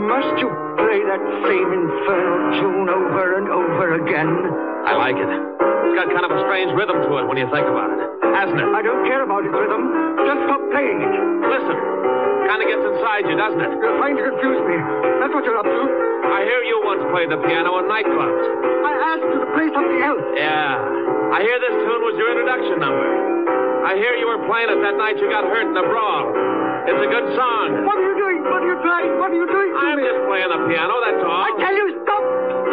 must 0.06 0.34
you 0.38 0.50
play 0.78 1.02
that 1.02 1.22
same 1.46 1.68
infernal 1.72 2.62
tune 2.62 2.88
over 2.90 3.38
and 3.38 3.46
over 3.50 3.98
again? 4.02 4.30
I 4.86 4.94
like 4.98 5.18
it. 5.18 5.30
It's 5.30 5.94
got 5.98 6.10
kind 6.10 6.26
of 6.26 6.32
a 6.34 6.40
strange 6.46 6.70
rhythm 6.74 6.98
to 7.06 7.10
it 7.22 7.24
when 7.26 7.38
you 7.38 7.46
think 7.50 7.66
about 7.66 7.90
it, 7.94 8.01
hasn't 8.42 8.58
it? 8.58 8.70
I 8.74 8.82
don't 8.82 9.06
care 9.06 9.22
about 9.22 9.46
its 9.46 9.54
rhythm. 9.54 9.86
Just 10.26 10.40
stop 10.50 10.62
playing 10.74 10.98
it. 10.98 11.14
Listen. 11.46 11.78
Kind 12.50 12.58
of 12.58 12.66
gets 12.66 12.82
inside 12.90 13.22
you, 13.30 13.36
doesn't 13.38 13.62
it? 13.62 13.70
You're 13.78 13.96
trying 14.02 14.18
to 14.18 14.22
confuse 14.34 14.62
me. 14.66 14.78
That's 15.22 15.30
what 15.30 15.46
you're 15.46 15.62
up 15.62 15.68
to. 15.70 15.82
I 16.26 16.42
hear 16.42 16.58
you 16.66 16.82
once 16.82 17.06
played 17.14 17.30
the 17.30 17.38
piano 17.38 17.78
in 17.78 17.86
nightclubs. 17.86 18.42
I 18.82 18.92
asked 19.14 19.26
you 19.30 19.38
to 19.46 19.48
play 19.54 19.70
something 19.70 20.00
else. 20.02 20.26
Yeah. 20.34 20.74
I 21.30 21.38
hear 21.46 21.54
this 21.62 21.86
tune 21.86 22.02
was 22.02 22.18
your 22.18 22.34
introduction 22.34 22.82
number. 22.82 23.06
I 23.86 23.94
hear 23.94 24.18
you 24.18 24.26
were 24.26 24.42
playing 24.50 24.74
it 24.74 24.78
that 24.82 24.98
night 24.98 25.22
you 25.22 25.30
got 25.30 25.46
hurt 25.46 25.70
in 25.70 25.74
the 25.78 25.86
brawl. 25.86 26.34
It's 26.90 26.98
a 26.98 27.10
good 27.14 27.26
song. 27.38 27.86
What 27.86 27.94
are 27.94 28.06
you 28.10 28.14
doing? 28.18 28.42
What 28.42 28.66
are 28.66 28.70
you 28.74 28.78
trying? 28.82 29.10
What 29.22 29.30
are 29.30 29.38
you 29.38 29.46
doing 29.46 29.70
to 29.70 29.78
I'm 29.78 29.98
me? 29.98 30.02
just 30.02 30.22
playing 30.26 30.50
the 30.50 30.60
piano, 30.66 30.98
that's 30.98 31.22
all. 31.22 31.46
I 31.46 31.50
tell 31.62 31.74
you, 31.78 31.86
stop! 32.02 32.22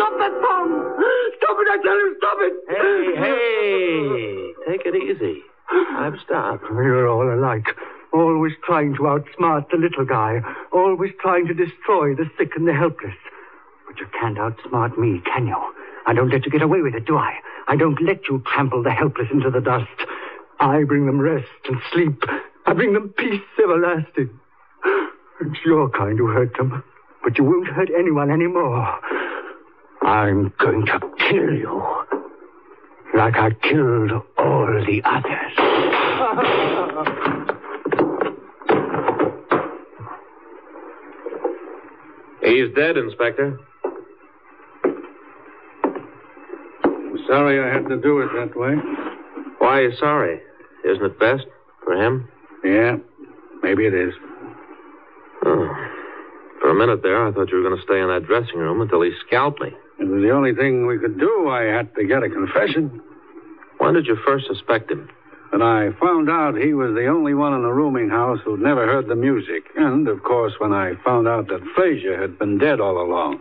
Stop 0.01 0.13
that 0.17 0.33
song! 0.41 0.65
Stop 1.37 1.55
it, 1.61 1.67
I 1.69 1.77
tell 1.85 1.97
you, 1.97 2.09
stop 2.17 2.37
it! 2.41 2.53
Hey, 2.73 3.05
hey. 3.21 4.49
Take 4.69 4.85
it 4.85 4.95
easy. 4.97 5.48
I've 5.71 6.19
stopped. 6.23 6.63
You're 6.71 7.07
all 7.07 7.31
alike. 7.33 7.67
Always 8.11 8.53
trying 8.63 8.95
to 8.95 9.01
outsmart 9.01 9.69
the 9.69 9.77
little 9.77 10.05
guy. 10.05 10.41
Always 10.71 11.11
trying 11.19 11.47
to 11.47 11.53
destroy 11.53 12.15
the 12.15 12.29
sick 12.37 12.51
and 12.55 12.67
the 12.67 12.73
helpless. 12.73 13.15
But 13.87 13.99
you 13.99 14.07
can't 14.19 14.37
outsmart 14.37 14.97
me, 14.97 15.21
can 15.25 15.47
you? 15.47 15.73
I 16.05 16.13
don't 16.13 16.29
let 16.29 16.45
you 16.45 16.51
get 16.51 16.61
away 16.61 16.81
with 16.81 16.95
it, 16.95 17.05
do 17.05 17.17
I? 17.17 17.35
I 17.67 17.75
don't 17.75 18.01
let 18.01 18.27
you 18.27 18.41
trample 18.51 18.81
the 18.81 18.91
helpless 18.91 19.27
into 19.31 19.51
the 19.51 19.61
dust. 19.61 19.87
I 20.59 20.83
bring 20.83 21.05
them 21.05 21.19
rest 21.19 21.47
and 21.65 21.79
sleep. 21.91 22.23
I 22.65 22.73
bring 22.73 22.93
them 22.93 23.09
peace 23.09 23.41
everlasting. 23.61 24.29
It's 25.41 25.65
your 25.65 25.89
kind 25.89 26.17
who 26.17 26.27
hurt 26.27 26.57
them. 26.57 26.83
But 27.23 27.37
you 27.37 27.43
won't 27.43 27.67
hurt 27.67 27.89
anyone 27.97 28.31
anymore. 28.31 28.99
I'm 30.01 30.51
going 30.57 30.85
to 30.87 30.99
kill 31.17 31.53
you. 31.53 31.98
Like 33.15 33.35
I 33.35 33.51
killed 33.51 34.11
all 34.37 34.67
the 34.85 35.01
others. 35.03 35.53
He's 42.41 42.73
dead, 42.75 42.97
Inspector. 42.97 43.59
I'm 46.83 47.19
sorry 47.27 47.59
I 47.59 47.73
had 47.73 47.87
to 47.89 47.97
do 47.97 48.19
it 48.19 48.29
that 48.35 48.55
way. 48.55 48.75
Why 49.59 49.79
are 49.79 49.83
you 49.89 49.95
sorry? 49.97 50.41
Isn't 50.85 51.03
it 51.03 51.19
best 51.19 51.45
for 51.83 51.93
him? 51.93 52.27
Yeah, 52.63 52.97
maybe 53.61 53.85
it 53.85 53.93
is. 53.93 54.13
Oh. 55.45 55.67
For 56.61 56.69
a 56.71 56.75
minute 56.75 57.01
there, 57.03 57.27
I 57.27 57.31
thought 57.31 57.49
you 57.49 57.57
were 57.57 57.63
going 57.63 57.77
to 57.77 57.83
stay 57.83 57.99
in 57.99 58.07
that 58.07 58.25
dressing 58.25 58.59
room 58.59 58.81
until 58.81 59.01
he 59.01 59.11
scalped 59.25 59.61
me. 59.61 59.73
It 59.99 60.07
was 60.07 60.21
the 60.21 60.31
only 60.31 60.53
thing 60.53 60.87
we 60.87 60.97
could 60.97 61.19
do. 61.19 61.49
I 61.49 61.63
had 61.63 61.93
to 61.95 62.05
get 62.05 62.23
a 62.23 62.29
confession. 62.29 63.01
When 63.79 63.93
did 63.93 64.07
you 64.07 64.17
first 64.25 64.47
suspect 64.47 64.91
him? 64.91 65.09
And 65.51 65.63
I 65.63 65.89
found 65.99 66.29
out 66.29 66.55
he 66.55 66.73
was 66.73 66.93
the 66.93 67.07
only 67.07 67.33
one 67.33 67.53
in 67.53 67.63
the 67.63 67.73
rooming 67.73 68.09
house 68.09 68.39
who'd 68.45 68.61
never 68.61 68.85
heard 68.85 69.07
the 69.07 69.15
music. 69.15 69.63
And, 69.75 70.07
of 70.07 70.23
course, 70.23 70.53
when 70.59 70.73
I 70.73 70.93
found 71.03 71.27
out 71.27 71.47
that 71.47 71.65
Fraser 71.75 72.19
had 72.19 72.37
been 72.37 72.59
dead 72.59 72.79
all 72.79 73.01
along. 73.01 73.39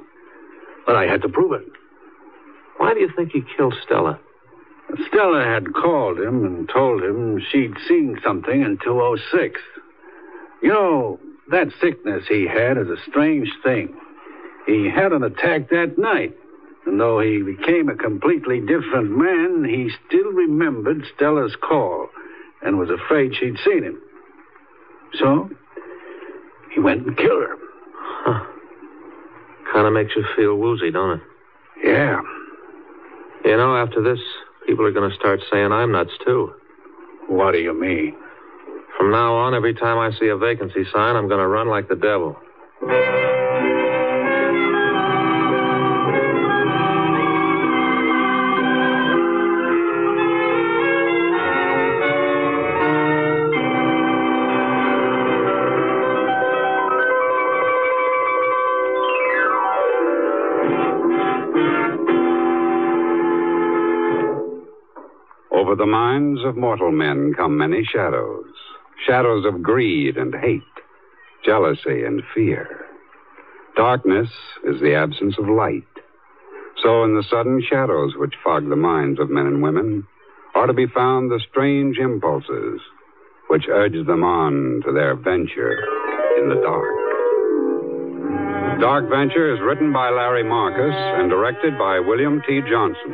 But 0.87 0.97
I 0.97 1.05
had 1.05 1.23
to 1.23 1.29
prove 1.29 1.53
it. 1.53 1.67
Why 2.79 2.95
do 2.95 3.01
you 3.01 3.11
think 3.15 3.33
he 3.33 3.43
killed 3.57 3.75
Stella? 3.85 4.19
Stella 5.09 5.45
had 5.45 5.75
called 5.75 6.19
him 6.19 6.45
and 6.45 6.69
told 6.69 7.03
him 7.03 7.43
she'd 7.53 7.75
seen 7.87 8.19
something 8.25 8.63
in 8.63 8.79
206. 8.83 9.61
You 10.63 10.71
know, 10.71 11.21
that 11.51 11.69
sickness 11.81 12.25
he 12.27 12.47
had 12.47 12.79
is 12.79 12.89
a 12.89 12.97
strange 13.11 13.51
thing. 13.63 13.95
He 14.67 14.89
had 14.89 15.13
an 15.13 15.23
attack 15.23 15.69
that 15.71 15.99
night. 15.99 16.35
And 16.89 16.99
though 16.99 17.21
he 17.21 17.43
became 17.43 17.91
a 17.91 17.95
completely 17.95 18.61
different 18.61 19.11
man, 19.11 19.63
he 19.69 19.91
still 20.07 20.33
remembered 20.33 21.05
Stella's 21.15 21.55
call 21.61 22.09
and 22.63 22.79
was 22.79 22.89
afraid 22.89 23.35
she'd 23.35 23.59
seen 23.63 23.83
him. 23.83 24.01
So, 25.21 25.51
he 26.75 26.81
went 26.81 27.07
and 27.07 27.15
killed 27.15 27.43
her. 27.43 27.57
Huh. 27.95 28.47
Kind 29.71 29.87
of 29.87 29.93
makes 29.93 30.17
you 30.17 30.25
feel 30.35 30.57
woozy, 30.57 30.91
don't 30.91 31.21
it? 31.21 31.25
Yeah. 31.85 32.23
You 33.45 33.59
know, 33.59 33.77
after 33.77 34.03
this, 34.03 34.19
people 34.67 34.87
are 34.87 34.93
going 34.93 35.11
to 35.11 35.17
start 35.17 35.41
saying 35.53 35.71
I'm 35.71 35.93
nuts, 35.93 36.13
too. 36.25 36.55
What 37.29 37.53
do 37.53 37.59
you 37.59 37.79
mean? 37.79 38.17
From 38.97 39.11
now 39.11 39.35
on, 39.35 39.55
every 39.55 39.75
time 39.75 39.99
I 39.99 40.19
see 40.19 40.29
a 40.29 40.39
vacancy 40.39 40.85
sign, 40.91 41.17
I'm 41.17 41.29
going 41.29 41.41
to 41.41 41.47
run 41.49 41.69
like 41.69 41.89
the 41.89 41.97
devil. 41.97 42.39
Over 65.69 65.77
the 65.77 65.85
minds 65.85 66.41
of 66.47 66.57
mortal 66.57 66.91
men 66.91 67.35
come 67.37 67.59
many 67.59 67.85
shadows 67.85 68.47
shadows 69.07 69.45
of 69.45 69.63
greed 69.63 70.17
and 70.17 70.35
hate, 70.35 70.63
jealousy 71.45 72.05
and 72.05 72.23
fear. 72.35 72.87
Darkness 73.77 74.31
is 74.65 74.81
the 74.81 74.95
absence 74.95 75.35
of 75.39 75.47
light. 75.47 75.85
So, 76.83 77.05
in 77.05 77.15
the 77.15 77.23
sudden 77.23 77.61
shadows 77.61 78.15
which 78.17 78.33
fog 78.43 78.71
the 78.71 78.77
minds 78.77 79.21
of 79.21 79.29
men 79.29 79.47
and 79.47 79.61
women, 79.61 80.07
are 80.55 80.67
to 80.67 80.73
be 80.73 80.87
found 80.87 81.31
the 81.31 81.45
strange 81.51 81.99
impulses 81.99 82.81
which 83.49 83.69
urge 83.69 84.07
them 84.07 84.25
on 84.25 84.81
to 84.87 84.93
their 84.93 85.17
venture 85.17 85.79
in 86.41 86.49
the 86.49 86.63
dark. 86.65 86.98
Dark 88.81 89.11
Venture 89.11 89.53
is 89.53 89.61
written 89.61 89.93
by 89.93 90.09
Larry 90.09 90.45
Marcus 90.45 90.95
and 91.19 91.29
directed 91.29 91.77
by 91.77 91.99
William 91.99 92.41
T. 92.47 92.61
Johnson. 92.71 93.11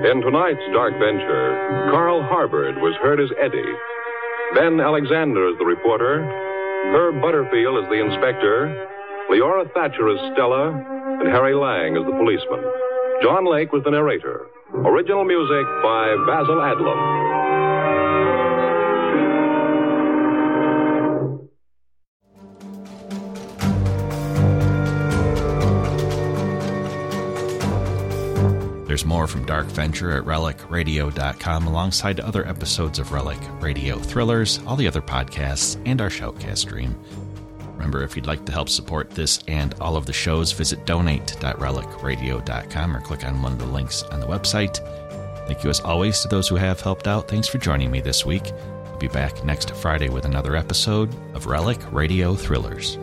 In 0.00 0.22
tonight's 0.24 0.64
Dark 0.72 0.94
Venture, 0.96 1.90
Carl 1.92 2.22
Harbord 2.22 2.80
was 2.80 2.96
heard 3.02 3.20
as 3.20 3.28
Eddie. 3.36 3.74
Ben 4.54 4.80
Alexander 4.80 5.48
is 5.48 5.58
the 5.58 5.66
reporter. 5.66 6.24
Herb 6.96 7.20
Butterfield 7.20 7.84
is 7.84 7.88
the 7.90 8.00
inspector. 8.00 8.72
Leora 9.28 9.70
Thatcher 9.74 10.08
is 10.08 10.18
Stella. 10.32 10.72
And 10.72 11.28
Harry 11.28 11.54
Lang 11.54 11.96
is 11.96 12.04
the 12.06 12.16
policeman. 12.16 12.64
John 13.20 13.44
Lake 13.44 13.72
was 13.72 13.84
the 13.84 13.90
narrator. 13.90 14.48
Original 14.72 15.24
music 15.24 15.66
by 15.84 16.16
Basil 16.24 16.64
Adlam. 16.64 17.33
More 29.04 29.26
from 29.26 29.44
Dark 29.44 29.66
Venture 29.66 30.16
at 30.16 30.24
relicradio.com 30.24 31.66
alongside 31.66 32.20
other 32.20 32.46
episodes 32.46 32.98
of 32.98 33.12
Relic 33.12 33.38
Radio 33.60 33.98
Thrillers, 33.98 34.60
all 34.66 34.76
the 34.76 34.88
other 34.88 35.02
podcasts, 35.02 35.80
and 35.86 36.00
our 36.00 36.08
shoutcast 36.08 36.58
stream. 36.58 36.98
Remember, 37.74 38.02
if 38.02 38.16
you'd 38.16 38.26
like 38.26 38.44
to 38.46 38.52
help 38.52 38.68
support 38.68 39.10
this 39.10 39.40
and 39.48 39.74
all 39.80 39.96
of 39.96 40.06
the 40.06 40.12
shows, 40.12 40.52
visit 40.52 40.86
donate.relicradio.com 40.86 42.96
or 42.96 43.00
click 43.00 43.24
on 43.24 43.42
one 43.42 43.52
of 43.52 43.58
the 43.58 43.66
links 43.66 44.02
on 44.04 44.20
the 44.20 44.26
website. 44.26 44.78
Thank 45.46 45.64
you 45.64 45.70
as 45.70 45.80
always 45.80 46.20
to 46.20 46.28
those 46.28 46.48
who 46.48 46.56
have 46.56 46.80
helped 46.80 47.06
out. 47.06 47.28
Thanks 47.28 47.48
for 47.48 47.58
joining 47.58 47.90
me 47.90 48.00
this 48.00 48.24
week. 48.24 48.52
I'll 48.86 48.98
be 48.98 49.08
back 49.08 49.44
next 49.44 49.74
Friday 49.74 50.08
with 50.08 50.24
another 50.24 50.56
episode 50.56 51.14
of 51.34 51.46
Relic 51.46 51.80
Radio 51.92 52.34
Thrillers. 52.34 52.96